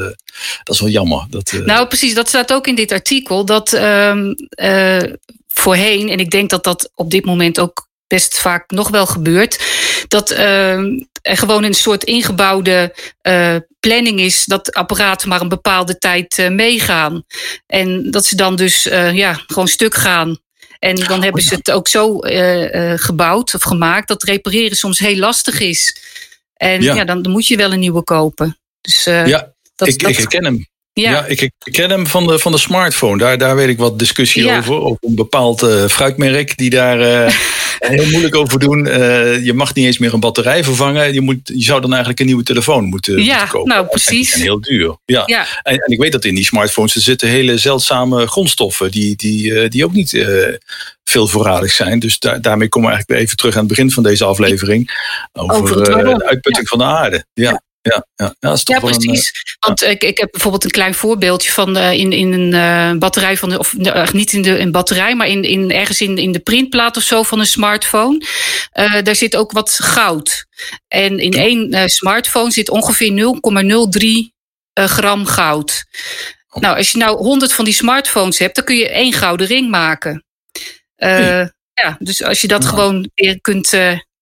dat 0.62 0.75
is 0.75 0.81
wel 0.81 0.90
jammer. 0.90 1.26
Dat, 1.31 1.52
uh... 1.52 1.64
Nou, 1.64 1.87
precies. 1.87 2.14
Dat 2.14 2.29
staat 2.29 2.52
ook 2.52 2.67
in 2.67 2.75
dit 2.75 2.93
artikel. 2.93 3.45
Dat 3.45 3.73
um, 3.73 4.35
voorheen, 5.49 6.09
en 6.09 6.19
ik 6.19 6.31
denk 6.31 6.50
dat 6.50 6.64
dat 6.64 6.90
op 6.95 7.11
dit 7.11 7.25
moment 7.25 7.61
ook 7.61 7.88
best 8.07 8.38
vaak 8.38 8.71
nog 8.71 8.88
wel 8.88 9.07
gebeurt. 9.07 9.59
Dat 10.09 10.31
uh, 10.31 10.79
er 11.23 11.37
gewoon 11.37 11.64
een 11.64 11.75
soort 11.75 12.05
ingebouwde 12.05 12.95
uh, 13.23 13.57
planning 13.81 14.21
is 14.21 14.45
dat 14.45 14.73
apparaten 14.73 15.29
maar 15.29 15.40
een 15.40 15.49
bepaalde 15.49 15.99
tijd 15.99 16.38
uh, 16.38 16.49
meegaan. 16.49 17.25
En 17.67 18.11
dat 18.11 18.26
ze 18.26 18.37
dan 18.37 18.57
dus 18.57 18.87
uh, 18.87 19.14
ja, 19.14 19.40
gewoon 19.47 19.69
stuk 19.69 19.95
gaan. 19.95 20.38
En 20.80 20.94
dan 20.94 21.18
oh, 21.18 21.22
hebben 21.22 21.42
ze 21.42 21.54
het 21.54 21.70
ook 21.70 21.88
zo 21.88 22.18
gebouwd 22.96 23.54
of 23.54 23.62
gemaakt 23.62 24.08
dat 24.08 24.22
repareren 24.22 24.76
soms 24.76 24.99
heel 24.99 25.16
lastig 25.16 25.60
is. 25.60 25.96
En 26.54 26.82
ja, 26.82 27.04
dan, 27.04 27.22
dan, 27.22 27.32
moet 27.32 27.46
je 27.46 27.56
wel 27.56 27.72
een 27.72 27.78
nieuwe 27.78 28.02
kopen. 28.02 28.58
Dus, 28.80 29.04
ja, 29.04 29.54
dat, 29.75 29.88
ik, 29.88 29.99
dat... 29.99 30.10
ik 30.10 30.16
herken 30.16 30.44
hem. 30.44 30.66
Ja, 30.92 31.26
ik, 31.26 31.40
ik, 31.40 31.52
ken 31.73 31.90
hem 31.90 32.06
van 32.06 32.26
de, 32.26 32.38
van 32.38 32.52
de 32.52 32.59
smartphone. 32.59 33.18
Daar, 33.18 33.38
daar 33.38 33.56
weet 33.56 33.68
ik 33.68 33.78
wat 33.78 33.99
discussie 33.99 34.50
over. 34.50 34.75
Over 34.75 34.99
een 35.00 35.14
bepaald 35.14 35.62
uh, 35.62 35.87
fruitmerk 35.87 36.56
die 36.56 36.70
daar 36.70 37.00
uh, 37.00 37.32
heel 37.78 38.11
moeilijk 38.11 38.35
over 38.35 38.59
doen. 38.59 38.87
Uh, 38.87 39.44
je 39.44 39.52
mag 39.54 39.75
niet 39.75 39.87
eens 39.87 39.99
meer 39.99 40.14
een 40.14 40.20
batterij 40.20 40.64
vervangen. 40.64 41.14
Je, 41.14 41.20
moet, 41.20 41.40
je 41.44 41.62
zou 41.62 41.80
dan 41.80 41.90
eigenlijk 41.90 42.20
een 42.20 42.26
nieuwe 42.26 42.42
telefoon 42.42 42.85
moeten, 42.85 43.25
ja, 43.25 43.37
moeten 43.37 43.49
kopen. 43.49 43.68
Nou, 43.68 43.87
precies. 43.87 44.32
En, 44.32 44.40
heel 44.40 44.61
duur. 44.61 44.97
Ja. 45.04 45.23
ja. 45.26 45.47
En, 45.62 45.78
en, 45.78 45.92
ik 45.92 45.99
weet 45.99 46.12
dat 46.12 46.25
in 46.25 46.35
die 46.35 46.44
smartphones 46.44 46.94
er 46.94 47.00
zitten 47.00 47.28
hele 47.28 47.59
zeldzame 47.59 48.26
grondstoffen 48.26 48.90
die, 48.90 49.16
die, 49.16 49.68
die 49.68 49.85
ook 49.85 49.92
niet 49.92 50.26
veel 51.04 51.26
voorradig 51.26 51.73
zijn. 51.73 51.99
Dus 51.99 52.18
daar, 52.18 52.40
daarmee 52.40 52.68
komen 52.68 52.88
we 52.88 52.94
eigenlijk 52.94 53.25
even 53.25 53.37
terug 53.37 53.54
aan 53.54 53.61
het 53.61 53.68
begin 53.68 53.90
van 53.90 54.02
deze 54.02 54.25
aflevering. 54.25 54.90
Over, 55.32 55.94
over 55.97 56.18
de 56.18 56.26
uitputting 56.26 56.68
van 56.68 56.78
de 56.78 56.85
aarde. 56.85 57.25
ja 57.32 57.62
ja, 57.82 58.06
ja, 58.14 58.34
ja, 58.38 58.52
is 58.52 58.64
toch 58.64 58.75
ja 58.75 58.80
precies. 58.80 59.32
Want 59.58 59.82
ik, 59.82 60.02
ik 60.02 60.18
heb 60.18 60.30
bijvoorbeeld 60.30 60.64
een 60.64 60.70
klein 60.70 60.94
voorbeeldje 60.94 61.50
van 61.50 61.76
uh, 61.76 61.92
in, 61.92 62.12
in 62.12 62.32
een 62.32 62.54
uh, 62.54 62.99
batterij 62.99 63.37
van 63.37 63.49
de, 63.49 63.58
of 63.58 63.72
uh, 63.72 64.10
niet 64.10 64.32
in 64.32 64.42
de 64.42 64.58
een 64.58 64.72
batterij, 64.72 65.16
maar 65.16 65.28
in, 65.28 65.42
in, 65.42 65.70
ergens 65.70 66.00
in, 66.00 66.18
in 66.18 66.32
de 66.32 66.38
printplaat 66.38 66.96
of 66.96 67.02
zo 67.02 67.22
van 67.22 67.38
een 67.38 67.46
smartphone. 67.46 68.26
daar 69.02 69.16
zit 69.16 69.37
ook 69.37 69.52
wat 69.52 69.78
goud. 69.82 70.46
En 70.88 71.18
in 71.18 71.32
één 71.32 71.90
smartphone 71.90 72.50
zit 72.50 72.70
ongeveer 72.70 73.38
0,03 74.72 74.87
gram 74.87 75.26
goud. 75.26 75.84
Oh. 76.49 76.62
Nou, 76.62 76.76
als 76.76 76.92
je 76.92 76.99
nou 76.99 77.16
100 77.16 77.52
van 77.52 77.64
die 77.64 77.75
smartphones 77.75 78.38
hebt, 78.38 78.54
dan 78.54 78.64
kun 78.64 78.76
je 78.76 78.88
één 78.88 79.12
gouden 79.12 79.46
ring 79.46 79.70
maken. 79.70 80.25
Ja, 81.75 81.96
dus 81.99 82.22
als 82.22 82.40
je 82.40 82.49
dat 82.49 82.64
gewoon 82.64 83.10
weer 83.14 83.40
kunt 83.40 83.72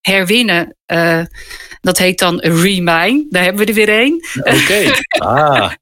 herwinnen. 0.08 0.76
Uh, 0.92 1.22
dat 1.80 1.98
heet 1.98 2.18
dan 2.18 2.40
Remine. 2.40 3.26
Daar 3.30 3.42
hebben 3.42 3.64
we 3.64 3.68
er 3.68 3.74
weer 3.74 3.88
één. 3.88 4.24
Oké. 4.38 4.90
Ah, 5.18 5.72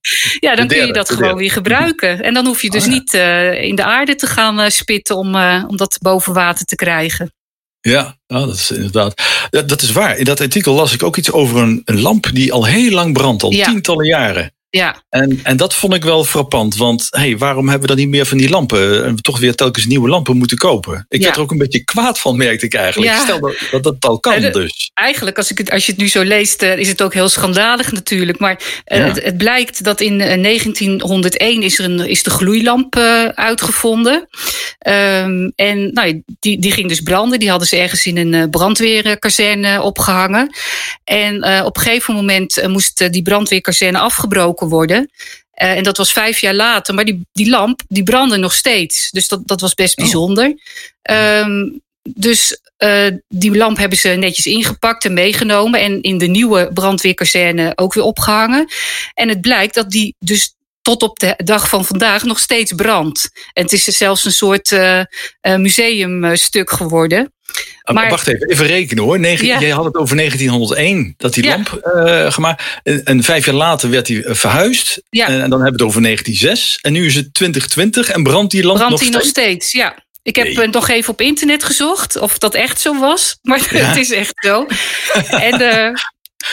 ja, 0.40 0.54
dan 0.54 0.66
kun 0.66 0.87
je 0.87 0.92
dat 0.92 1.11
gewoon 1.11 1.37
weer 1.37 1.50
gebruiken. 1.50 2.23
En 2.23 2.35
dan 2.35 2.47
hoef 2.47 2.62
je 2.62 2.71
dus 2.71 2.85
ah, 2.85 2.90
niet 2.90 3.14
uh, 3.14 3.62
in 3.62 3.75
de 3.75 3.85
aarde 3.85 4.14
te 4.14 4.26
gaan 4.26 4.61
uh, 4.61 4.68
spitten 4.68 5.16
om, 5.16 5.35
om 5.66 5.76
dat 5.76 5.99
boven 6.00 6.33
water 6.33 6.64
te 6.64 6.75
krijgen. 6.75 7.33
Ja, 7.80 8.16
dat 8.26 8.54
is 8.54 8.71
inderdaad. 8.71 9.23
Dat, 9.50 9.68
dat, 9.68 9.83
is 9.83 9.92
waar. 9.92 10.16
In 10.16 10.25
dat 10.25 10.40
artikel 10.40 10.75
las 10.75 10.92
ik 10.92 11.02
ook 11.02 11.16
iets 11.16 11.33
over 11.33 11.56
een, 11.56 11.83
een 11.85 12.00
lamp 12.00 12.28
die 12.33 12.52
al 12.52 12.66
heel 12.66 12.90
lang 12.90 13.12
brandt, 13.12 13.42
al 13.42 13.50
tientallen 13.50 14.06
jaren. 14.06 14.56
Ja. 14.76 15.02
En, 15.09 15.40
en 15.42 15.56
dat 15.56 15.75
vond 15.75 15.95
ik 15.95 16.04
wel 16.04 16.25
frappant. 16.25 16.76
Want 16.76 17.06
hey, 17.11 17.38
waarom 17.38 17.68
hebben 17.68 17.88
we 17.88 17.95
dan 17.95 18.04
niet 18.04 18.14
meer 18.14 18.26
van 18.26 18.38
die 18.38 18.49
lampen? 18.49 19.04
En 19.04 19.14
we 19.14 19.21
toch 19.21 19.38
weer 19.38 19.54
telkens 19.54 19.87
nieuwe 19.87 20.09
lampen 20.09 20.37
moeten 20.37 20.56
kopen. 20.56 21.06
Ik 21.09 21.23
werd 21.23 21.37
er 21.37 21.42
ook 21.42 21.50
een 21.50 21.59
beetje 21.59 21.85
kwaad 21.85 22.21
van, 22.21 22.37
merkte 22.37 22.64
ik 22.66 22.75
eigenlijk. 22.75 23.12
Ja. 23.12 23.23
Stel 23.23 23.40
dat, 23.40 23.56
dat 23.71 23.83
dat 23.83 24.04
al 24.04 24.21
kan 24.21 24.40
dus. 24.52 24.90
Eigenlijk, 24.95 25.37
als, 25.37 25.50
ik 25.50 25.59
het, 25.59 25.71
als 25.71 25.87
je 25.87 25.92
het 25.92 26.00
nu 26.00 26.09
zo 26.09 26.23
leest, 26.23 26.62
uh, 26.62 26.78
is 26.78 26.88
het 26.88 27.02
ook 27.02 27.14
heel 27.14 27.28
schandalig 27.28 27.92
natuurlijk. 27.92 28.38
Maar 28.38 28.61
uh, 28.87 29.04
het, 29.04 29.23
het, 29.23 29.37
blijkt 29.37 29.85
dat 29.85 30.00
in 30.00 30.18
1901 30.18 31.62
is, 31.62 31.78
er 31.78 31.85
een, 31.85 32.00
is 32.00 32.23
de 32.23 32.30
gloeilamp 32.30 32.97
uitgevonden. 33.35 34.28
Um, 34.87 35.52
en 35.54 35.92
nou, 35.92 36.23
die, 36.38 36.61
die 36.61 36.73
ging 36.73 36.88
dus 36.88 37.00
branden. 37.00 37.38
Die 37.38 37.50
hadden 37.50 37.68
ze 37.68 37.76
ergens 37.76 38.06
in 38.06 38.16
een 38.16 38.50
brandweerkazerne 38.50 39.83
opgehangen. 39.83 40.54
En 41.04 41.64
op 41.64 41.76
een 41.76 41.83
gegeven 41.83 42.14
moment 42.14 42.66
moest 42.68 43.12
die 43.12 43.23
brandweerkazerne 43.23 43.99
afgebroken 43.99 44.65
worden. 44.68 45.11
Uh, 45.62 45.76
en 45.76 45.82
dat 45.82 45.96
was 45.96 46.12
vijf 46.12 46.38
jaar 46.38 46.54
later. 46.54 46.94
Maar 46.94 47.04
die, 47.04 47.26
die 47.32 47.50
lamp, 47.50 47.82
die 47.88 48.02
brandde 48.02 48.37
nog 48.37 48.54
steeds. 48.54 49.11
Dus 49.11 49.28
dat, 49.28 49.40
dat 49.44 49.61
was 49.61 49.75
best 49.75 49.99
oh. 49.99 50.04
bijzonder. 50.04 50.54
Um, 51.11 51.85
dus 52.08 52.61
uh, 52.78 53.06
die 53.28 53.56
lamp 53.56 53.76
hebben 53.76 53.99
ze 53.99 54.08
netjes 54.08 54.46
ingepakt 54.46 55.04
en 55.04 55.12
meegenomen. 55.12 55.80
En 55.80 56.02
in 56.02 56.18
de 56.18 56.26
nieuwe 56.26 56.70
brandweerkazerne 56.75 57.73
ook 57.75 57.94
weer 57.94 58.04
opgehangen. 58.04 58.68
En 59.14 59.28
het 59.28 59.40
blijkt 59.40 59.75
dat 59.75 59.90
die 59.90 60.14
dus 60.18 60.54
tot 60.82 61.02
op 61.02 61.18
de 61.18 61.35
dag 61.44 61.68
van 61.68 61.85
vandaag 61.85 62.25
nog 62.25 62.38
steeds 62.38 62.73
brandt. 62.73 63.30
En 63.52 63.62
het 63.62 63.73
is 63.73 63.85
zelfs 63.85 64.25
een 64.25 64.32
soort 64.32 64.70
uh, 64.70 65.02
museumstuk 65.42 66.70
geworden. 66.70 67.32
Ah, 67.87 67.95
maar, 67.95 68.11
Wacht 68.11 68.26
even, 68.26 68.49
even 68.49 68.67
rekenen 68.67 69.05
hoor. 69.05 69.21
Negen, 69.21 69.47
Jij 69.47 69.71
had 69.71 69.85
het 69.85 69.97
over 69.97 70.17
1901 70.17 71.15
dat 71.17 71.35
die 71.35 71.45
lamp 71.45 71.91
uh, 71.97 72.33
gemaakt. 72.33 72.62
En, 72.83 73.23
vijf 73.23 73.45
jaar 73.45 73.55
later 73.55 73.91
werd 73.91 74.07
die 74.07 74.23
verhuisd. 74.26 75.03
Ja. 75.11 75.26
En, 75.26 75.33
dan 75.33 75.41
hebben 75.41 75.65
we 75.67 75.73
het 75.73 75.83
over 75.83 76.03
1906. 76.03 76.79
En 76.83 76.93
nu 76.93 77.07
is 77.07 77.15
het 77.15 77.35
2020 77.35 78.11
en 78.11 78.23
brandt 78.23 78.50
die 78.50 78.65
lamp 78.65 78.76
brandt 78.76 78.91
nog 78.91 79.00
die 79.00 79.09
steeds? 79.09 79.25
nog 79.25 79.45
steeds, 79.45 79.73
ja. 79.73 80.05
Ik 80.23 80.37
heb 80.37 80.55
nee. 80.55 80.69
nog 80.69 80.88
even 80.88 81.12
op 81.12 81.21
internet 81.21 81.65
gezocht 81.65 82.19
of 82.19 82.38
dat 82.38 82.55
echt 82.55 82.81
zo 82.81 82.99
was. 82.99 83.37
Maar 83.43 83.61
het 83.69 83.97
is 83.97 84.11
echt 84.11 84.35
zo. 84.35 84.66
en 85.31 85.61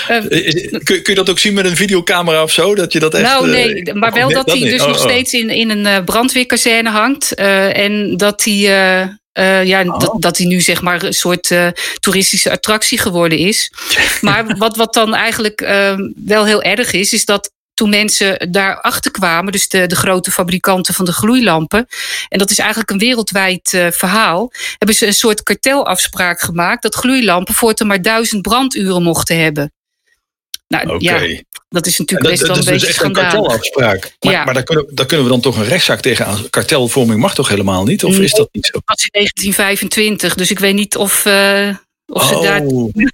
uh, 0.09 0.29
uh, 0.29 0.71
kun, 0.71 0.83
kun, 0.83 1.01
je 1.03 1.15
dat 1.15 1.29
ook 1.29 1.39
zien 1.39 1.53
met 1.53 1.65
een 1.65 1.75
videocamera 1.75 2.43
of 2.43 2.51
zo? 2.51 2.75
Dat 2.75 2.93
je 2.93 2.99
dat 2.99 3.13
echt, 3.13 3.23
nou, 3.23 3.49
nee, 3.49 3.75
uh, 3.75 3.93
maar 3.93 4.13
wel 4.13 4.29
dat 4.29 4.51
hij 4.51 4.59
dus 4.59 4.81
oh, 4.81 4.87
nog 4.87 4.97
oh. 4.97 5.03
steeds 5.03 5.33
in, 5.33 5.49
in 5.49 5.69
een 5.69 6.03
brandweerkazerne 6.03 6.89
hangt. 6.89 7.33
en 7.33 8.17
dat 8.17 8.43
hij. 8.43 9.21
Uh, 9.33 9.65
ja, 9.65 9.83
oh. 9.83 9.99
dat, 9.99 10.15
dat 10.21 10.37
hij 10.37 10.45
nu 10.45 10.61
zeg 10.61 10.81
maar 10.81 11.03
een 11.03 11.13
soort 11.13 11.49
uh, 11.49 11.67
toeristische 11.99 12.51
attractie 12.51 12.97
geworden 12.97 13.37
is. 13.37 13.71
Maar 14.21 14.57
wat, 14.57 14.75
wat 14.75 14.93
dan 14.93 15.15
eigenlijk 15.15 15.61
uh, 15.61 15.97
wel 16.25 16.45
heel 16.45 16.61
erg 16.61 16.91
is, 16.91 17.13
is 17.13 17.25
dat 17.25 17.51
toen 17.73 17.89
mensen 17.89 18.51
daarachter 18.51 19.11
kwamen, 19.11 19.51
dus 19.51 19.67
de, 19.67 19.87
de 19.87 19.95
grote 19.95 20.31
fabrikanten 20.31 20.93
van 20.93 21.05
de 21.05 21.13
gloeilampen, 21.13 21.87
en 22.29 22.37
dat 22.37 22.49
is 22.49 22.59
eigenlijk 22.59 22.89
een 22.89 22.97
wereldwijd 22.97 23.73
uh, 23.73 23.87
verhaal, 23.91 24.51
hebben 24.77 24.95
ze 24.95 25.07
een 25.07 25.13
soort 25.13 25.43
kartelafspraak 25.43 26.39
gemaakt 26.39 26.81
dat 26.81 26.95
gloeilampen 26.95 27.53
voortaan 27.53 27.87
maar 27.87 28.01
duizend 28.01 28.41
branduren 28.41 29.03
mochten 29.03 29.39
hebben. 29.39 29.71
Nou 30.67 30.95
okay. 30.95 30.99
ja, 30.99 31.41
dat 31.73 31.85
is 31.85 31.97
natuurlijk 31.97 32.29
best 32.29 32.47
wel 32.47 32.57
een 32.57 32.63
beetje 32.63 32.87
echt 32.87 33.03
een 33.03 33.13
kartelafspraak. 33.13 34.15
Maar, 34.19 34.33
ja. 34.33 34.43
maar 34.43 34.53
daar, 34.53 34.63
kunnen, 34.63 34.85
daar 34.89 35.05
kunnen 35.05 35.25
we 35.25 35.31
dan 35.31 35.41
toch 35.41 35.57
een 35.57 35.65
rechtszaak 35.65 35.99
tegen 35.99 36.25
aan. 36.25 36.49
Kartelvorming 36.49 37.19
mag 37.19 37.35
toch 37.35 37.49
helemaal 37.49 37.83
niet? 37.83 38.03
Of 38.03 38.19
is 38.19 38.31
dat 38.31 38.49
niet 38.51 38.65
zo? 38.65 38.71
Dat 38.71 38.83
was 38.85 39.03
in 39.03 39.09
1925, 39.11 40.35
dus 40.35 40.51
ik 40.51 40.59
weet 40.59 40.73
niet 40.73 40.95
of, 40.95 41.25
uh, 41.25 41.69
of 42.05 42.21
oh. 42.21 42.27
ze 42.27 42.43
daar, 42.43 42.61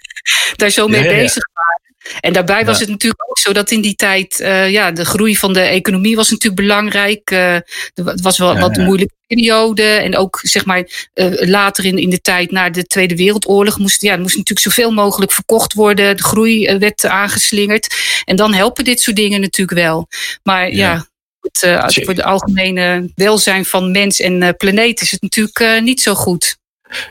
daar 0.62 0.69
zo 0.69 0.88
mee 0.88 1.04
ja, 1.04 1.10
bezig 1.10 1.43
waren. 1.54 1.78
En 2.19 2.33
daarbij 2.33 2.65
was 2.65 2.79
het 2.79 2.89
natuurlijk 2.89 3.29
ook 3.29 3.39
zo 3.39 3.53
dat 3.53 3.71
in 3.71 3.81
die 3.81 3.95
tijd, 3.95 4.39
uh, 4.39 4.69
ja, 4.69 4.91
de 4.91 5.05
groei 5.05 5.38
van 5.38 5.53
de 5.53 5.59
economie 5.59 6.15
was 6.15 6.29
natuurlijk 6.29 6.62
belangrijk. 6.62 7.31
Uh, 7.31 7.57
het 7.93 8.21
was 8.21 8.38
wel 8.38 8.57
wat 8.57 8.77
een 8.77 8.83
moeilijke 8.83 9.13
periode. 9.27 9.83
En 9.83 10.17
ook 10.17 10.39
zeg 10.41 10.65
maar 10.65 11.09
uh, 11.13 11.41
later 11.49 11.85
in, 11.85 11.97
in 11.97 12.09
de 12.09 12.21
tijd 12.21 12.51
na 12.51 12.69
de 12.69 12.83
Tweede 12.83 13.15
Wereldoorlog 13.15 13.77
moest, 13.77 14.01
ja, 14.01 14.17
moest 14.17 14.38
natuurlijk 14.38 14.67
zoveel 14.67 14.91
mogelijk 14.91 15.31
verkocht 15.31 15.73
worden. 15.73 16.17
De 16.17 16.23
groei 16.23 16.77
werd 16.77 17.05
aangeslingerd. 17.05 17.95
En 18.25 18.35
dan 18.35 18.53
helpen 18.53 18.83
dit 18.83 19.01
soort 19.01 19.15
dingen 19.15 19.41
natuurlijk 19.41 19.79
wel. 19.79 20.07
Maar 20.43 20.71
ja, 20.73 20.75
ja 20.75 21.07
het, 21.41 21.93
voor 21.93 22.13
het 22.13 22.23
algemene 22.23 23.12
welzijn 23.15 23.65
van 23.65 23.91
mens 23.91 24.19
en 24.19 24.55
planeet 24.57 25.01
is 25.01 25.12
het 25.12 25.21
natuurlijk 25.21 25.81
niet 25.81 26.01
zo 26.01 26.15
goed. 26.15 26.59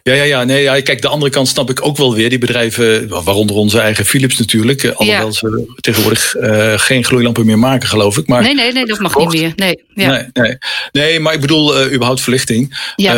Ja, 0.03 0.15
ja, 0.15 0.23
ja. 0.23 0.45
Nee, 0.45 0.63
ja, 0.63 0.81
kijk, 0.81 1.03
de 1.03 1.09
andere 1.09 1.31
kant 1.31 1.49
snap 1.49 1.71
ik 1.71 1.85
ook 1.87 1.97
wel 1.97 2.15
weer. 2.15 2.29
Die 2.29 2.39
bedrijven, 2.39 3.09
waaronder 3.09 3.57
onze 3.57 3.81
eigen 3.81 4.05
Philips 4.05 4.39
natuurlijk. 4.39 4.83
Eh, 4.83 4.97
alhoewel 4.97 5.27
ja. 5.27 5.33
ze 5.33 5.75
tegenwoordig 5.81 6.35
uh, 6.35 6.73
geen 6.77 7.05
gloeilampen 7.05 7.47
meer 7.47 7.59
maken, 7.59 7.89
geloof 7.89 8.17
ik. 8.17 8.27
Maar 8.27 8.43
nee, 8.43 8.55
nee, 8.55 8.73
nee, 8.73 8.87
dat 8.87 8.99
mag 8.99 9.17
niet 9.17 9.33
meer. 9.33 9.53
Nee, 9.57 9.83
ja. 9.95 10.11
nee, 10.11 10.27
nee. 10.33 10.59
nee, 10.93 11.21
maar 11.21 11.35
ik 11.35 11.41
bedoel, 11.41 11.81
uh, 11.81 11.93
überhaupt 11.93 12.21
verlichting. 12.21 12.93
Ja. 12.97 13.15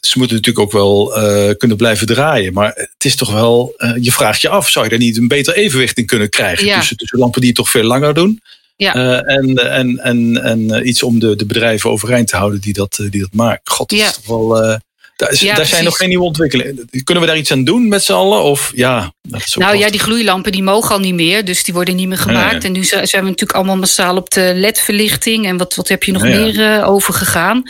Ze 0.00 0.18
moeten 0.18 0.36
natuurlijk 0.36 0.58
ook 0.58 0.72
wel 0.72 1.12
kunnen 1.56 1.76
blijven 1.76 2.06
draaien. 2.06 2.52
Maar 2.52 2.72
het 2.74 3.04
is 3.04 3.16
toch 3.16 3.32
wel, 3.32 3.74
je 4.00 4.12
vraagt 4.12 4.40
je 4.40 4.48
af, 4.48 4.70
zou 4.70 4.84
je 4.84 4.90
daar 4.90 5.00
niet 5.00 5.16
een 5.16 5.28
beter 5.28 5.54
evenwicht 5.54 5.98
in 5.98 6.06
kunnen 6.06 6.28
krijgen? 6.28 6.66
Ja. 6.66 6.78
Tussen, 6.78 6.96
tussen 6.96 7.18
lampen 7.18 7.40
die 7.40 7.50
het 7.50 7.58
toch 7.58 7.70
veel 7.70 7.84
langer 7.84 8.14
doen. 8.14 8.40
Ja. 8.76 9.22
en, 9.22 9.54
en, 9.54 9.98
en, 9.98 10.42
en 10.42 10.88
iets 10.88 11.02
om 11.02 11.18
de, 11.18 11.36
de 11.36 11.46
bedrijven 11.46 11.90
overeind 11.90 12.28
te 12.28 12.36
houden 12.36 12.60
die 12.60 12.72
dat, 12.72 13.00
die 13.10 13.20
dat 13.20 13.32
maken. 13.32 13.72
God, 13.72 13.88
dat 13.88 13.98
ja. 13.98 14.06
is 14.06 14.14
toch 14.14 14.26
wel. 14.26 14.80
Daar, 15.16 15.34
ja, 15.44 15.54
daar 15.54 15.66
zijn 15.66 15.84
nog 15.84 15.96
geen 15.96 16.08
nieuwe 16.08 16.24
ontwikkelingen. 16.24 16.88
Kunnen 17.04 17.22
we 17.22 17.28
daar 17.28 17.38
iets 17.38 17.52
aan 17.52 17.64
doen 17.64 17.88
met 17.88 18.04
z'n 18.04 18.12
allen? 18.12 18.42
Of, 18.42 18.72
ja, 18.74 19.12
nou 19.54 19.76
ja, 19.76 19.90
die 19.90 20.00
gloeilampen 20.00 20.52
die 20.52 20.62
mogen 20.62 20.94
al 20.94 21.00
niet 21.00 21.14
meer. 21.14 21.44
Dus 21.44 21.64
die 21.64 21.74
worden 21.74 21.96
niet 21.96 22.08
meer 22.08 22.18
gemaakt. 22.18 22.64
En 22.64 22.72
nu 22.72 22.84
zijn 22.84 23.02
we 23.10 23.20
natuurlijk 23.20 23.52
allemaal 23.52 23.76
massaal 23.76 24.16
op 24.16 24.30
de 24.30 24.52
LED-verlichting. 24.54 25.46
En 25.46 25.56
wat, 25.56 25.74
wat 25.74 25.88
heb 25.88 26.02
je 26.02 26.12
nog 26.12 26.22
meer 26.22 26.54
uh, 26.54 26.88
overgegaan? 26.88 27.62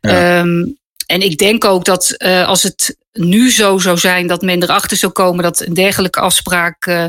Um, 0.00 0.78
en 1.06 1.20
ik 1.20 1.38
denk 1.38 1.64
ook 1.64 1.84
dat 1.84 2.14
uh, 2.18 2.48
als 2.48 2.62
het 2.62 2.96
nu 3.18 3.50
zo 3.50 3.78
zou 3.78 3.98
zijn 3.98 4.26
dat 4.26 4.42
men 4.42 4.62
erachter 4.62 4.96
zou 4.96 5.12
komen 5.12 5.42
dat 5.42 5.60
een 5.60 5.74
dergelijke 5.74 6.20
afspraak 6.20 6.86
uh, 6.86 7.04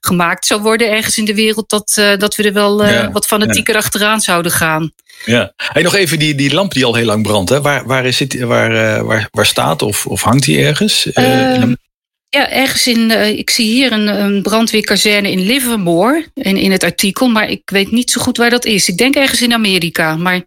gemaakt 0.00 0.46
zou 0.46 0.62
worden 0.62 0.90
ergens 0.90 1.18
in 1.18 1.24
de 1.24 1.34
wereld, 1.34 1.70
dat, 1.70 1.96
uh, 1.98 2.16
dat 2.16 2.36
we 2.36 2.42
er 2.42 2.52
wel 2.52 2.86
ja, 2.86 3.10
wat 3.10 3.26
fanatieker 3.26 3.74
ja. 3.74 3.80
achteraan 3.80 4.20
zouden 4.20 4.52
gaan. 4.52 4.92
Ja, 5.24 5.52
hey, 5.56 5.82
nog 5.82 5.94
even 5.94 6.18
die, 6.18 6.34
die 6.34 6.54
lamp 6.54 6.72
die 6.72 6.84
al 6.84 6.94
heel 6.94 7.06
lang 7.06 7.22
brandt. 7.22 7.50
Hè? 7.50 7.60
Waar, 7.60 7.86
waar, 7.86 8.06
is 8.06 8.18
het, 8.18 8.38
waar, 8.38 9.04
waar, 9.04 9.28
waar 9.30 9.46
staat 9.46 9.82
of, 9.82 10.06
of 10.06 10.22
hangt 10.22 10.44
die 10.44 10.64
ergens? 10.64 11.10
Um, 11.14 11.76
Ja, 12.30 12.50
ergens 12.50 12.86
in. 12.86 13.10
Uh, 13.10 13.28
ik 13.28 13.50
zie 13.50 13.66
hier 13.66 13.92
een, 13.92 14.06
een 14.06 14.42
brandweerkazerne 14.42 15.30
in 15.30 15.40
Livermore. 15.40 16.26
In, 16.34 16.56
in 16.56 16.72
het 16.72 16.84
artikel, 16.84 17.28
maar 17.28 17.50
ik 17.50 17.62
weet 17.64 17.90
niet 17.90 18.10
zo 18.10 18.20
goed 18.20 18.36
waar 18.36 18.50
dat 18.50 18.64
is. 18.64 18.88
Ik 18.88 18.96
denk 18.96 19.14
ergens 19.14 19.42
in 19.42 19.52
Amerika. 19.52 20.16
Maar... 20.16 20.42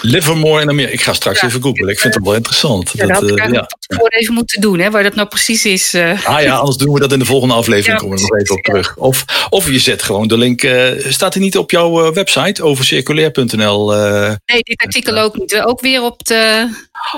Livermore 0.00 0.62
in 0.62 0.68
Amerika. 0.68 0.92
Ik 0.92 1.02
ga 1.02 1.12
straks 1.12 1.42
even 1.42 1.62
googlen. 1.62 1.88
Ik 1.88 2.00
vind 2.00 2.14
het 2.14 2.24
wel 2.24 2.34
interessant. 2.34 2.90
Ja, 2.92 3.06
dat, 3.06 3.20
dat 3.20 3.38
had 3.38 3.48
ik 3.48 3.54
uh, 3.54 3.62
gewoon 3.78 4.08
even 4.08 4.34
moeten 4.34 4.60
doen, 4.60 4.78
hè, 4.78 4.90
waar 4.90 5.02
dat 5.02 5.14
nou 5.14 5.28
precies 5.28 5.64
is. 5.64 5.94
Uh. 5.94 6.26
Ah 6.26 6.42
ja, 6.42 6.56
anders 6.56 6.76
doen 6.76 6.92
we 6.92 7.00
dat 7.00 7.12
in 7.12 7.18
de 7.18 7.24
volgende 7.24 7.54
aflevering. 7.54 8.00
komen 8.00 8.16
we 8.16 8.22
nog 8.22 8.40
even 8.40 8.56
op 8.56 8.62
terug. 8.62 8.96
Of, 8.96 9.24
of 9.48 9.70
je 9.70 9.78
zet 9.78 10.02
gewoon 10.02 10.28
de 10.28 10.38
link. 10.38 10.60
staat 11.08 11.34
hij 11.34 11.42
niet 11.42 11.58
op 11.58 11.70
jouw 11.70 12.12
website 12.12 12.62
over 12.62 12.84
circulair.nl? 12.84 13.90
nee, 13.90 14.62
dit 14.62 14.82
artikel 14.84 15.18
ook 15.18 15.36
niet. 15.36 15.60
Ook 15.60 15.80
weer 15.80 16.02
op 16.02 16.24
de 16.24 16.68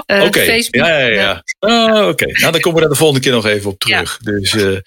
uh, 0.07 0.23
Oké, 0.23 0.43
ja, 0.71 0.99
ja, 0.99 1.07
ja. 1.07 1.43
Oh, 1.59 2.09
Oké, 2.09 2.27
nou 2.27 2.53
dan 2.53 2.61
komen 2.61 2.75
we 2.75 2.81
daar 2.81 2.89
de 2.89 2.97
volgende 2.97 3.23
keer 3.23 3.33
nog 3.33 3.47
even 3.47 3.71
op 3.71 3.79
terug. 3.79 4.19
Dus, 4.19 4.55
uh, 4.55 4.79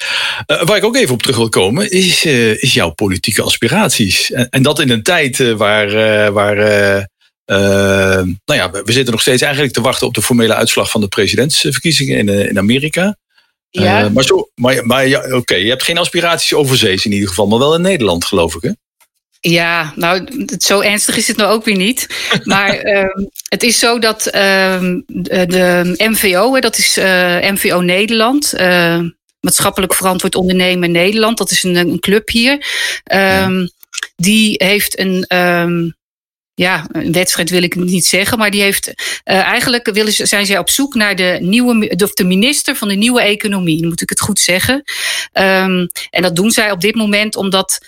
waar 0.46 0.78
ik 0.78 0.84
ook 0.84 0.96
even 0.96 1.14
op 1.14 1.22
terug 1.22 1.38
wil 1.38 1.50
komen, 1.50 1.92
is, 1.92 2.26
uh, 2.26 2.64
is 2.64 2.74
jouw 2.74 2.90
politieke 2.90 3.42
aspiraties. 3.42 4.32
En, 4.32 4.50
en, 4.50 4.62
dat 4.62 4.80
in 4.80 4.90
een 4.90 5.04
tijd 5.04 5.38
waar, 5.56 5.90
waar 6.32 6.56
nou 7.46 8.38
ja, 8.46 8.72
we 8.72 8.92
zitten 8.92 9.12
nog 9.12 9.22
steeds 9.22 9.42
eigenlijk 9.42 9.74
te 9.74 9.82
wachten 9.82 10.08
op 10.08 10.14
de 10.14 10.22
formele 10.22 10.56
uitslag 10.56 10.92
van 10.92 11.02
de 11.02 11.08
presidentsverkiezingen 11.08 12.18
in, 12.18 12.30
in 12.50 12.58
Amerika. 12.58 13.16
Ja. 13.70 14.10
maar 14.10 14.24
zo, 14.24 14.50
maar, 14.56 14.86
maar 14.86 15.08
ja, 15.08 15.36
oké, 15.36 15.56
je 15.56 15.70
hebt 15.70 15.84
geen 15.84 15.98
aspiraties 15.98 16.54
overzees 16.54 17.06
in 17.06 17.12
ieder 17.12 17.28
geval, 17.28 17.48
maar 17.48 17.60
wel 17.60 17.76
in 17.76 17.82
Nederland, 17.82 18.26
geloof 18.26 18.56
ik, 18.56 18.62
hè? 18.62 18.72
Ja, 19.42 19.94
nou, 19.96 20.28
zo 20.58 20.80
ernstig 20.80 21.18
is 21.18 21.28
het 21.28 21.38
nou 21.38 21.52
ook 21.52 21.66
weer 21.66 21.76
niet. 21.76 22.08
Maar 22.44 22.86
um, 22.86 23.30
het 23.50 23.64
is 23.64 23.80
zo 23.80 24.00
dat 24.00 24.36
um, 24.36 25.04
de, 25.08 25.46
de, 25.46 25.94
MVO, 25.98 26.60
dat 26.60 26.78
is 26.78 26.98
uh, 26.98 27.52
MVO 27.52 27.80
Nederland, 27.80 28.54
uh, 28.58 29.00
maatschappelijk 29.40 29.94
verantwoord 29.94 30.36
ondernemen 30.36 30.92
Nederland, 30.92 31.38
dat 31.38 31.52
is 31.52 31.64
een, 31.64 31.76
een 31.76 32.00
club 32.00 32.30
hier. 32.30 32.66
Um, 33.14 33.70
die 34.16 34.56
heeft 34.58 35.00
een 35.00 35.26
ja, 36.62 36.88
een 36.92 37.12
wedstrijd 37.12 37.50
wil 37.50 37.64
ik 37.64 37.76
niet 37.76 38.06
zeggen, 38.06 38.38
maar 38.38 38.52
die 38.52 38.62
heeft 38.62 38.88
uh, 38.88 38.94
eigenlijk 39.24 39.90
willen, 39.94 40.14
zijn 40.14 40.46
zij 40.46 40.58
op 40.58 40.70
zoek 40.70 40.96
naar 40.96 41.16
de 41.16 41.38
nieuwe, 41.42 41.94
of 42.04 42.14
de 42.14 42.24
minister 42.24 42.76
van 42.76 42.88
de 42.88 42.96
nieuwe 42.96 43.22
economie, 43.22 43.88
moet 43.88 44.02
ik 44.02 44.10
het 44.10 44.20
goed 44.20 44.40
zeggen. 44.40 44.76
Um, 45.34 45.90
en 46.10 46.22
dat 46.22 46.36
doen 46.36 46.52
zij 46.52 46.72
op 46.72 46.82
dit 46.82 46.96
moment 46.96 47.36
omdat 47.36 47.86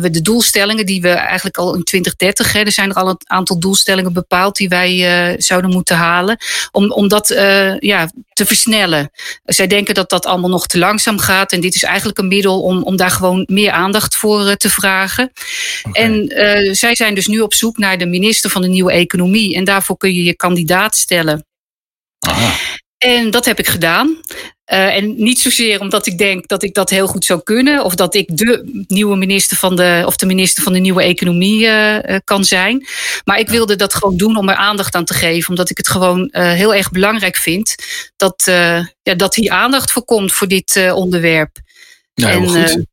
we 0.00 0.10
de 0.10 0.22
doelstellingen 0.22 0.86
die 0.86 1.00
we 1.00 1.08
eigenlijk 1.08 1.56
al 1.56 1.74
in 1.74 1.84
2030, 1.84 2.52
hè, 2.52 2.60
er 2.60 2.72
zijn 2.72 2.90
er 2.90 2.96
al 2.96 3.08
een 3.08 3.20
aantal 3.24 3.58
doelstellingen 3.58 4.12
bepaald 4.12 4.56
die 4.56 4.68
wij 4.68 5.30
uh, 5.32 5.34
zouden 5.38 5.70
moeten 5.70 5.96
halen, 5.96 6.36
om, 6.72 6.92
om 6.92 7.08
dat 7.08 7.28
ja, 7.78 8.10
te 8.32 8.46
versnellen. 8.46 9.10
Zij 9.44 9.66
denken 9.66 9.94
dat 9.94 10.10
dat 10.10 10.26
allemaal 10.26 10.50
nog 10.50 10.66
te 10.66 10.78
langzaam 10.78 11.18
gaat 11.18 11.52
en 11.52 11.60
dit 11.60 11.74
is 11.74 11.82
eigenlijk 11.82 12.18
een 12.18 12.28
middel 12.28 12.62
om, 12.62 12.82
om 12.82 12.96
daar 12.96 13.10
gewoon 13.10 13.44
meer 13.50 13.70
aandacht 13.70 14.16
voor 14.16 14.56
te 14.56 14.70
vragen. 14.70 15.32
Okay. 15.82 16.02
En 16.02 16.76
zij 16.76 16.94
zijn 16.94 17.14
dus 17.14 17.26
nu 17.26 17.40
op 17.40 17.54
zoek 17.54 17.78
naar 17.78 17.98
de 17.98 18.06
minister 18.06 18.50
van 18.50 18.62
de 18.62 18.68
nieuwe 18.68 18.92
economie. 18.92 19.54
En 19.54 19.64
daarvoor 19.64 19.96
kun 19.96 20.14
je 20.14 20.24
je 20.24 20.36
kandidaat 20.36 20.96
stellen. 20.96 21.46
Aha. 22.18 22.52
En 22.98 23.30
dat 23.30 23.44
heb 23.44 23.58
ik 23.58 23.68
gedaan. 23.68 24.20
Uh, 24.72 24.96
en 24.96 25.14
niet 25.16 25.38
zozeer 25.38 25.80
omdat 25.80 26.06
ik 26.06 26.18
denk 26.18 26.48
dat 26.48 26.62
ik 26.62 26.74
dat 26.74 26.90
heel 26.90 27.06
goed 27.06 27.24
zou 27.24 27.40
kunnen, 27.42 27.84
of 27.84 27.94
dat 27.94 28.14
ik 28.14 28.36
de 28.36 28.84
nieuwe 28.88 29.16
minister 29.16 29.56
van 29.56 29.76
de, 29.76 30.02
of 30.06 30.16
de 30.16 30.26
minister 30.26 30.62
van 30.62 30.72
de 30.72 30.78
nieuwe 30.78 31.02
economie 31.02 31.66
uh, 31.66 31.98
kan 32.24 32.44
zijn. 32.44 32.86
Maar 33.24 33.38
ik 33.38 33.48
wilde 33.48 33.76
dat 33.76 33.94
gewoon 33.94 34.16
doen 34.16 34.36
om 34.36 34.48
er 34.48 34.54
aandacht 34.54 34.94
aan 34.94 35.04
te 35.04 35.14
geven, 35.14 35.50
omdat 35.50 35.70
ik 35.70 35.76
het 35.76 35.88
gewoon 35.88 36.28
heel 36.32 36.74
erg 36.74 36.90
belangrijk 36.90 37.36
vind 37.36 37.74
dat, 38.16 38.42
ja, 39.02 39.14
dat 39.16 39.34
hier 39.34 39.50
aandacht 39.50 39.92
voor 39.92 40.04
komt 40.04 40.32
voor 40.32 40.48
dit 40.48 40.90
onderwerp. 40.92 41.58
Nou, 42.14 42.32
en, 42.32 42.48
goed. 42.48 42.84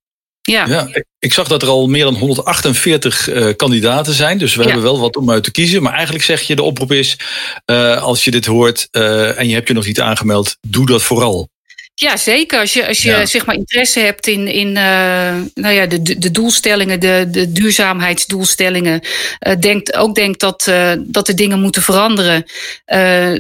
Ja. 0.42 0.68
ja, 0.68 0.90
ik 1.20 1.34
zag 1.34 1.48
dat 1.48 1.62
er 1.62 1.68
al 1.68 1.88
meer 1.88 2.04
dan 2.04 2.16
148 2.16 3.30
uh, 3.30 3.50
eh, 3.50 3.56
kandidaten 3.56 4.14
zijn. 4.14 4.38
Dus 4.38 4.56
we 4.56 4.64
hebben 4.64 4.84
wel 4.84 5.00
wat 5.00 5.16
om 5.16 5.32
uit 5.32 5.44
te 5.44 5.52
kiezen. 5.52 5.82
Maar 5.82 5.94
eigenlijk 5.94 6.24
zeg 6.24 6.42
je, 6.42 6.56
de 6.56 6.62
oproep 6.62 6.92
is, 6.92 7.18
uh, 7.66 8.02
als 8.02 8.24
je 8.24 8.32
dit 8.32 8.46
hoort 8.46 8.88
uh, 8.92 9.40
en 9.40 9.48
je 9.48 9.54
hebt 9.54 9.68
je 9.68 9.74
nog 9.74 9.86
niet 9.86 10.02
aangemeld, 10.02 10.58
doe 10.68 10.86
dat 10.86 11.04
vooral. 11.04 11.50
Ja, 12.02 12.18
zeker. 12.18 12.60
Als 12.60 12.74
je, 12.74 12.88
als 12.88 13.02
je 13.02 13.10
ja. 13.10 13.26
zeg 13.26 13.46
maar 13.46 13.56
interesse 13.56 14.00
hebt 14.00 14.28
in, 14.28 14.48
in 14.48 14.72
nou 14.72 15.70
ja, 15.70 15.86
de, 15.86 16.02
de 16.18 16.32
doelstellingen, 16.32 17.00
de, 17.00 17.28
de 17.32 17.52
duurzaamheidsdoelstellingen. 17.52 19.02
denkt, 19.60 19.96
ook 19.96 20.16
denkt 20.16 20.40
dat, 20.40 20.72
dat 21.00 21.26
de 21.26 21.34
dingen 21.34 21.60
moeten 21.60 21.82
veranderen. 21.82 22.46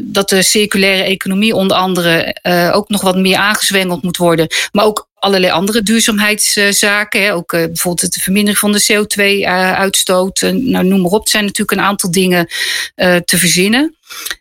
dat 0.04 0.30
de 0.30 0.42
circulaire 0.42 1.04
economie 1.04 1.56
onder 1.56 1.78
andere 1.78 2.36
ook 2.74 2.90
nog 2.90 3.02
wat 3.02 3.18
meer 3.18 3.38
aangezwengeld 3.38 4.04
moet 4.04 4.18
worden. 4.18 4.48
Maar 4.72 4.86
ook 4.86 5.10
allerlei 5.22 5.54
andere 5.54 5.84
duurzaamheidszaken. 5.84 7.24
Hè. 7.24 7.34
Ook 7.34 7.54
uh, 7.54 7.66
bijvoorbeeld 7.66 8.14
de 8.14 8.20
vermindering 8.20 8.60
van 8.60 8.72
de 8.72 8.84
CO2-uitstoot. 8.84 10.42
Uh, 10.42 10.52
nou, 10.52 10.86
noem 10.86 11.02
maar 11.02 11.12
op. 11.12 11.24
Er 11.24 11.30
zijn 11.30 11.44
natuurlijk 11.44 11.78
een 11.78 11.86
aantal 11.86 12.12
dingen 12.12 12.48
uh, 12.96 13.16
te 13.16 13.38
verzinnen. 13.38 13.96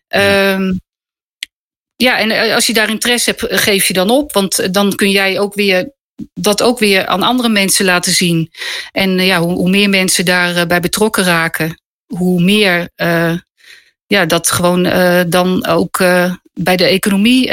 Ja. 0.09 0.53
Um, 0.53 0.81
ja, 2.03 2.19
en 2.19 2.55
als 2.55 2.67
je 2.67 2.73
daar 2.73 2.91
interesse 2.91 3.35
hebt, 3.37 3.61
geef 3.61 3.87
je 3.87 3.93
dan 3.93 4.11
op. 4.11 4.33
Want 4.33 4.75
dan 4.75 4.95
kun 4.95 5.11
jij 5.11 5.39
ook 5.39 5.55
weer 5.55 5.93
dat 6.35 6.63
ook 6.63 6.79
weer 6.79 7.07
aan 7.07 7.23
andere 7.23 7.49
mensen 7.49 7.85
laten 7.85 8.13
zien. 8.13 8.51
En 8.93 9.19
ja, 9.19 9.41
hoe, 9.41 9.53
hoe 9.53 9.71
meer 9.71 9.89
mensen 9.89 10.25
daarbij 10.25 10.81
betrokken 10.81 11.25
raken, 11.25 11.81
hoe 12.07 12.43
meer 12.43 12.89
ja, 14.07 14.27
dat 14.27 14.51
gewoon 14.51 14.83
dan 15.29 15.67
ook 15.67 15.99
bij 16.53 16.77
de 16.77 16.85
economie 16.85 17.53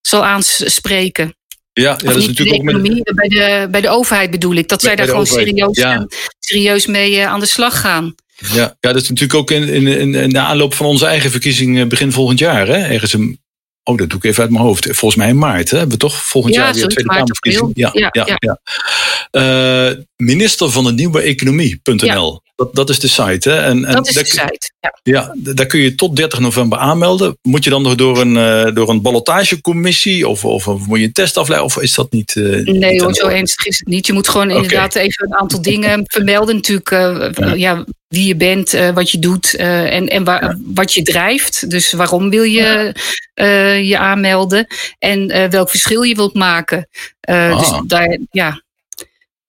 zal 0.00 0.24
aanspreken. 0.24 1.36
Ja, 1.72 1.82
ja 1.82 1.96
dat 1.96 2.16
is 2.16 2.26
natuurlijk 2.26 2.56
ook 2.56 2.62
met... 2.62 3.14
bij, 3.14 3.28
de, 3.28 3.68
bij 3.70 3.80
de 3.80 3.88
overheid 3.88 4.30
bedoel 4.30 4.54
ik. 4.54 4.68
Dat 4.68 4.82
zij 4.82 4.96
daar 4.96 5.06
gewoon 5.06 5.26
serieus, 5.26 5.76
ja. 5.76 6.06
serieus 6.38 6.86
mee 6.86 7.26
aan 7.26 7.40
de 7.40 7.46
slag 7.46 7.80
gaan. 7.80 8.14
Ja, 8.36 8.76
ja, 8.80 8.92
dat 8.92 9.02
is 9.02 9.08
natuurlijk 9.08 9.38
ook 9.38 9.50
in, 9.50 9.86
in, 9.86 10.28
de 10.28 10.38
aanloop 10.38 10.74
van 10.74 10.86
onze 10.86 11.06
eigen 11.06 11.30
verkiezing 11.30 11.78
eh, 11.78 11.86
begin 11.86 12.12
volgend 12.12 12.38
jaar. 12.38 12.66
Hè? 12.66 12.78
Ergens 12.78 13.12
een, 13.12 13.40
oh, 13.86 13.96
dat 13.96 14.08
doe 14.08 14.18
ik 14.18 14.24
even 14.24 14.42
uit 14.42 14.50
mijn 14.52 14.64
hoofd. 14.64 14.84
Volgens 14.84 15.14
mij 15.16 15.28
in 15.28 15.38
maart. 15.38 15.70
Hè? 15.70 15.78
Hebben 15.78 15.94
we 15.94 16.02
toch 16.02 16.22
volgend 16.22 16.54
ja, 16.54 16.64
jaar 16.64 16.74
weer 16.74 16.88
Tweede 16.88 17.10
Kamerverkiezing? 17.10 17.70
Ja, 17.74 17.90
ja, 17.92 18.08
ja, 18.12 18.26
ja. 18.26 18.36
ja. 18.38 19.90
Uh, 19.90 19.96
minister 20.16 20.70
van 20.70 20.84
de 20.84 20.92
Nieuwe 20.92 21.20
Economie.nl. 21.20 22.42
Dat, 22.56 22.74
dat 22.74 22.88
is 22.90 22.98
de 22.98 23.08
site. 23.08 23.50
Hè? 23.50 23.60
En, 23.60 23.84
en 23.84 23.94
dat 23.94 24.08
is 24.08 24.14
de 24.14 24.24
site, 24.24 24.70
ja. 24.80 24.98
ja. 25.02 25.34
Daar 25.36 25.66
kun 25.66 25.80
je 25.80 25.94
tot 25.94 26.16
30 26.16 26.38
november 26.38 26.78
aanmelden. 26.78 27.38
Moet 27.42 27.64
je 27.64 27.70
dan 27.70 27.82
nog 27.82 27.94
door 27.94 28.20
een, 28.20 28.34
uh, 28.34 28.74
door 28.74 28.88
een 28.88 29.02
ballotagecommissie 29.02 30.28
of, 30.28 30.44
of, 30.44 30.68
of, 30.68 30.86
moet 30.86 30.98
je 30.98 31.04
een 31.04 31.12
test 31.12 31.36
afleggen? 31.36 31.66
Of 31.66 31.80
is 31.80 31.94
dat 31.94 32.12
niet... 32.12 32.34
Uh, 32.34 32.64
nee 32.64 32.92
niet 32.92 33.00
hoor, 33.00 33.14
zo 33.14 33.26
ernstig 33.26 33.66
is 33.66 33.78
het 33.78 33.88
niet. 33.88 34.06
Je 34.06 34.12
moet 34.12 34.28
gewoon 34.28 34.46
okay. 34.46 34.62
inderdaad 34.62 34.94
even 34.94 35.26
een 35.26 35.34
aantal 35.34 35.62
dingen 35.62 36.02
vermelden. 36.12 36.54
Natuurlijk 36.54 36.90
uh, 36.90 37.28
ja. 37.32 37.54
ja. 37.54 37.84
wie 38.08 38.26
je 38.26 38.36
bent, 38.36 38.70
wat 38.94 39.10
je 39.10 39.18
doet 39.18 39.54
en, 39.54 40.08
en 40.08 40.24
waar, 40.24 40.44
ja. 40.44 40.56
wat 40.74 40.92
je 40.94 41.02
drijft. 41.02 41.70
Dus 41.70 41.92
waarom 41.92 42.30
wil 42.30 42.42
je 42.42 42.94
je 43.82 43.98
aanmelden? 43.98 44.66
En 44.98 45.50
welk 45.50 45.70
verschil 45.70 46.02
je 46.02 46.14
wilt 46.14 46.34
maken. 46.34 46.88
Ah. 47.20 47.58
Dus 47.58 47.80
daar, 47.86 48.18
ja, 48.30 48.62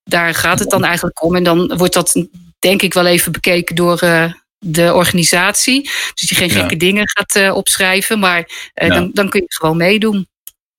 daar 0.04 0.34
gaat 0.34 0.58
het 0.58 0.70
dan 0.70 0.84
eigenlijk 0.84 1.22
om. 1.22 1.36
En 1.36 1.42
dan 1.42 1.76
wordt 1.76 1.94
dat 1.94 2.26
denk 2.58 2.82
ik 2.82 2.94
wel 2.94 3.06
even 3.06 3.32
bekeken 3.32 3.74
door 3.74 4.04
uh, 4.04 4.32
de 4.58 4.94
organisatie. 4.94 5.82
Dus 6.14 6.28
je 6.28 6.34
geen 6.34 6.50
gekke 6.50 6.72
ja. 6.72 6.78
dingen 6.78 7.08
gaat 7.08 7.36
uh, 7.36 7.56
opschrijven, 7.56 8.18
maar 8.18 8.38
uh, 8.38 8.88
ja. 8.88 8.94
dan, 8.94 9.10
dan 9.12 9.28
kun 9.28 9.40
je 9.40 9.46
gewoon 9.48 9.76
meedoen. 9.76 10.28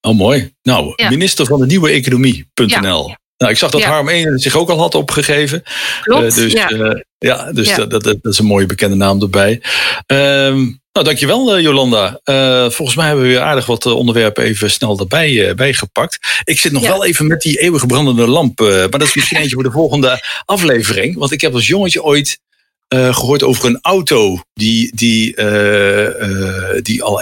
Oh, 0.01 0.17
mooi. 0.17 0.53
Nou, 0.61 0.93
ja. 0.95 1.09
minister 1.09 1.45
van 1.45 1.59
de 1.59 1.65
nieuwe 1.65 1.89
economie.nl. 1.89 3.15
Nou, 3.37 3.51
ik 3.51 3.57
zag 3.57 3.71
dat 3.71 3.83
Harm 3.83 4.09
1 4.09 4.39
zich 4.39 4.55
ook 4.55 4.69
al 4.69 4.77
had 4.77 4.95
opgegeven. 4.95 5.63
Klopt, 6.01 6.35
dus 6.35 6.51
ja. 6.51 7.03
ja, 7.17 7.51
dus 7.51 7.75
Dat, 7.75 7.89
dat, 7.89 8.03
dat, 8.03 8.17
is 8.21 8.39
een 8.39 8.45
mooie 8.45 8.65
bekende 8.65 8.95
naam 8.95 9.21
erbij. 9.21 9.61
Um, 10.07 10.81
nou, 10.99 11.13
dankjewel 11.13 11.57
uh, 11.57 11.63
Jolanda. 11.63 12.19
Uh, 12.25 12.69
volgens 12.69 12.97
mij 12.97 13.05
hebben 13.07 13.25
we 13.25 13.31
weer 13.31 13.41
aardig 13.41 13.65
wat 13.65 13.85
onderwerpen 13.85 14.43
even 14.43 14.71
snel 14.71 14.99
erbij 14.99 15.31
uh, 15.31 15.53
bijgepakt. 15.53 16.19
Ik 16.43 16.59
zit 16.59 16.71
nog 16.71 16.81
ja. 16.81 16.89
wel 16.89 17.05
even 17.05 17.27
met 17.27 17.41
die 17.41 17.59
eeuwig 17.61 17.85
brandende 17.85 18.27
lamp. 18.27 18.59
maar 18.59 18.89
dat 18.89 19.01
is 19.01 19.15
misschien 19.15 19.37
eentje 19.37 19.55
voor 19.55 19.63
de 19.63 19.71
volgende 19.71 20.23
aflevering. 20.45 21.17
Want 21.17 21.31
ik 21.31 21.41
heb 21.41 21.53
als 21.53 21.67
jongetje 21.67 22.03
ooit 22.03 22.39
gehoord 22.87 23.43
over 23.43 23.65
een 23.65 23.79
auto 23.81 24.41
die, 24.53 24.95
die, 24.95 25.35
die 26.81 27.03
al, 27.03 27.21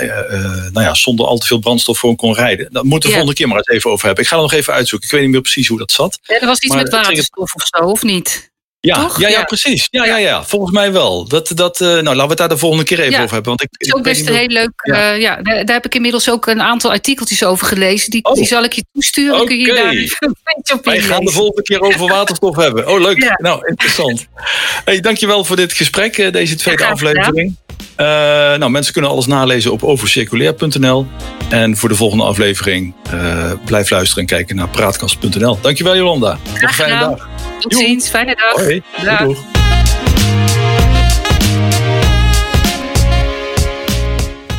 nou 0.72 0.82
ja, 0.86 0.94
zonder 0.94 1.26
al 1.26 1.38
te 1.38 1.48
veel 1.48 1.60
brandstof 1.60 1.98
voor 1.98 2.16
kon 2.16 2.34
rijden. 2.34 2.68
Daar 2.72 2.86
moeten 2.86 3.10
we 3.10 3.16
ja. 3.16 3.22
volgende 3.22 3.34
keer 3.34 3.48
maar 3.48 3.58
eens 3.58 3.68
even 3.68 3.92
over 3.92 4.06
hebben. 4.06 4.24
Ik 4.24 4.30
ga 4.30 4.36
er 4.36 4.42
nog 4.42 4.54
even 4.54 4.74
uitzoeken. 4.74 5.08
Ik 5.08 5.14
weet 5.14 5.24
niet 5.24 5.32
meer 5.32 5.42
precies 5.42 5.68
hoe 5.68 5.78
dat 5.78 5.92
zat. 5.92 6.20
Ja, 6.22 6.40
er 6.40 6.48
was 6.48 6.60
iets 6.60 6.74
maar 6.74 6.84
met 6.84 6.92
waterstof 6.92 7.54
of 7.54 7.64
zo, 7.66 7.84
of 7.84 8.04
niet? 8.04 8.47
Ja, 8.80 8.98
ja, 8.98 9.12
ja, 9.18 9.28
ja, 9.28 9.44
precies. 9.44 9.88
Ja, 9.92 10.06
ja, 10.06 10.18
ja, 10.18 10.44
volgens 10.44 10.72
mij 10.72 10.92
wel. 10.92 11.28
Dat, 11.28 11.52
dat, 11.56 11.82
uh, 11.82 11.88
nou, 11.88 12.04
laten 12.04 12.22
we 12.22 12.28
het 12.28 12.38
daar 12.38 12.50
de 12.50 12.58
volgende 12.58 12.84
keer 12.84 13.00
even 13.00 13.12
ja, 13.12 13.22
over 13.22 13.34
hebben. 13.34 13.50
Want 13.50 13.62
ik, 13.62 13.68
het 13.72 13.88
is 13.88 13.94
ook 13.94 14.04
best 14.04 14.28
een 14.28 14.36
heel 14.36 14.48
leuk. 14.48 14.72
Ja. 14.76 15.14
Uh, 15.14 15.22
ja, 15.22 15.36
daar, 15.36 15.66
daar, 15.66 15.76
heb 15.76 15.86
ik 15.86 15.96
inmiddels 15.96 16.30
ook 16.30 16.46
een 16.46 16.62
aantal 16.62 16.92
artikeltjes 16.92 17.44
over 17.44 17.68
gelezen. 17.68 18.10
Die, 18.10 18.24
oh. 18.24 18.34
die 18.34 18.46
zal 18.46 18.64
ik 18.64 18.74
je 18.74 18.86
toesturen. 18.94 19.34
Okay. 19.34 19.46
Kun 19.46 19.58
je 19.58 19.74
daar 19.74 19.94
een 20.30 20.78
op 20.78 20.86
Wij 20.86 21.02
gaan 21.02 21.26
de 21.26 21.32
volgende 21.32 21.62
keer 21.62 21.82
over 21.82 22.08
waterstof 22.08 22.56
hebben. 22.56 22.88
Oh, 22.88 23.02
leuk. 23.02 23.38
Nou, 23.38 23.68
interessant. 23.68 24.28
Hey, 24.86 25.00
dankjewel 25.00 25.46
voor 25.46 25.56
dit 25.56 25.74
gesprek, 25.74 26.18
uh, 26.18 26.32
deze 26.32 26.56
tweede 26.56 26.86
aflevering. 26.86 27.56
nou, 27.96 28.70
mensen 28.70 28.94
kunnen 28.94 29.12
alles 29.12 29.26
nalezen 29.26 29.72
op 29.72 29.84
overcirculair.nl. 29.84 31.08
En 31.50 31.78
voor 31.78 31.90
de 31.90 31.96
volgende 31.96 32.24
aflevering 32.24 32.96
blijf 33.66 33.90
luisteren 33.90 34.24
en 34.24 34.30
kijken 34.30 34.56
naar 34.56 34.70
praatkast.nl. 34.70 35.60
Dankjewel 35.62 35.96
Jolanda. 35.96 36.38
Een 36.62 36.74
fijne 36.74 37.00
dag. 37.00 37.37
Tot 37.60 37.76
ziens. 37.76 38.10
Fijne 38.10 38.36
dag. 38.36 38.64
Hoi. 38.64 38.84
Dag. 39.04 39.56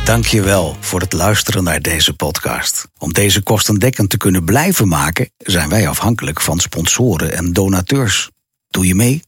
Dank 0.03 0.25
je 0.25 0.41
wel 0.41 0.77
voor 0.79 0.99
het 0.99 1.13
luisteren 1.13 1.63
naar 1.63 1.81
deze 1.81 2.13
podcast. 2.13 2.87
Om 2.97 3.13
deze 3.13 3.41
kostendekkend 3.41 4.09
te 4.09 4.17
kunnen 4.17 4.43
blijven 4.43 4.87
maken, 4.87 5.31
zijn 5.37 5.69
wij 5.69 5.87
afhankelijk 5.87 6.41
van 6.41 6.59
sponsoren 6.59 7.33
en 7.33 7.53
donateurs. 7.53 8.29
Doe 8.69 8.87
je 8.87 8.95
mee? 8.95 9.21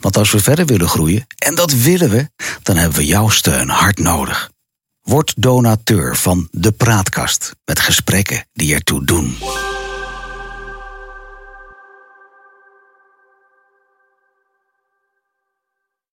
Want 0.00 0.16
als 0.16 0.30
we 0.30 0.40
verder 0.40 0.66
willen 0.66 0.88
groeien, 0.88 1.26
en 1.38 1.54
dat 1.54 1.72
willen 1.72 2.10
we, 2.10 2.28
dan 2.62 2.76
hebben 2.76 2.98
we 2.98 3.06
jouw 3.06 3.28
steun 3.28 3.68
hard 3.68 3.98
nodig. 3.98 4.50
Word 5.02 5.32
donateur 5.36 6.16
van 6.16 6.48
De 6.50 6.72
Praatkast 6.72 7.54
met 7.64 7.80
gesprekken 7.80 8.46
die 8.52 8.74
ertoe 8.74 9.04
doen. 9.04 9.36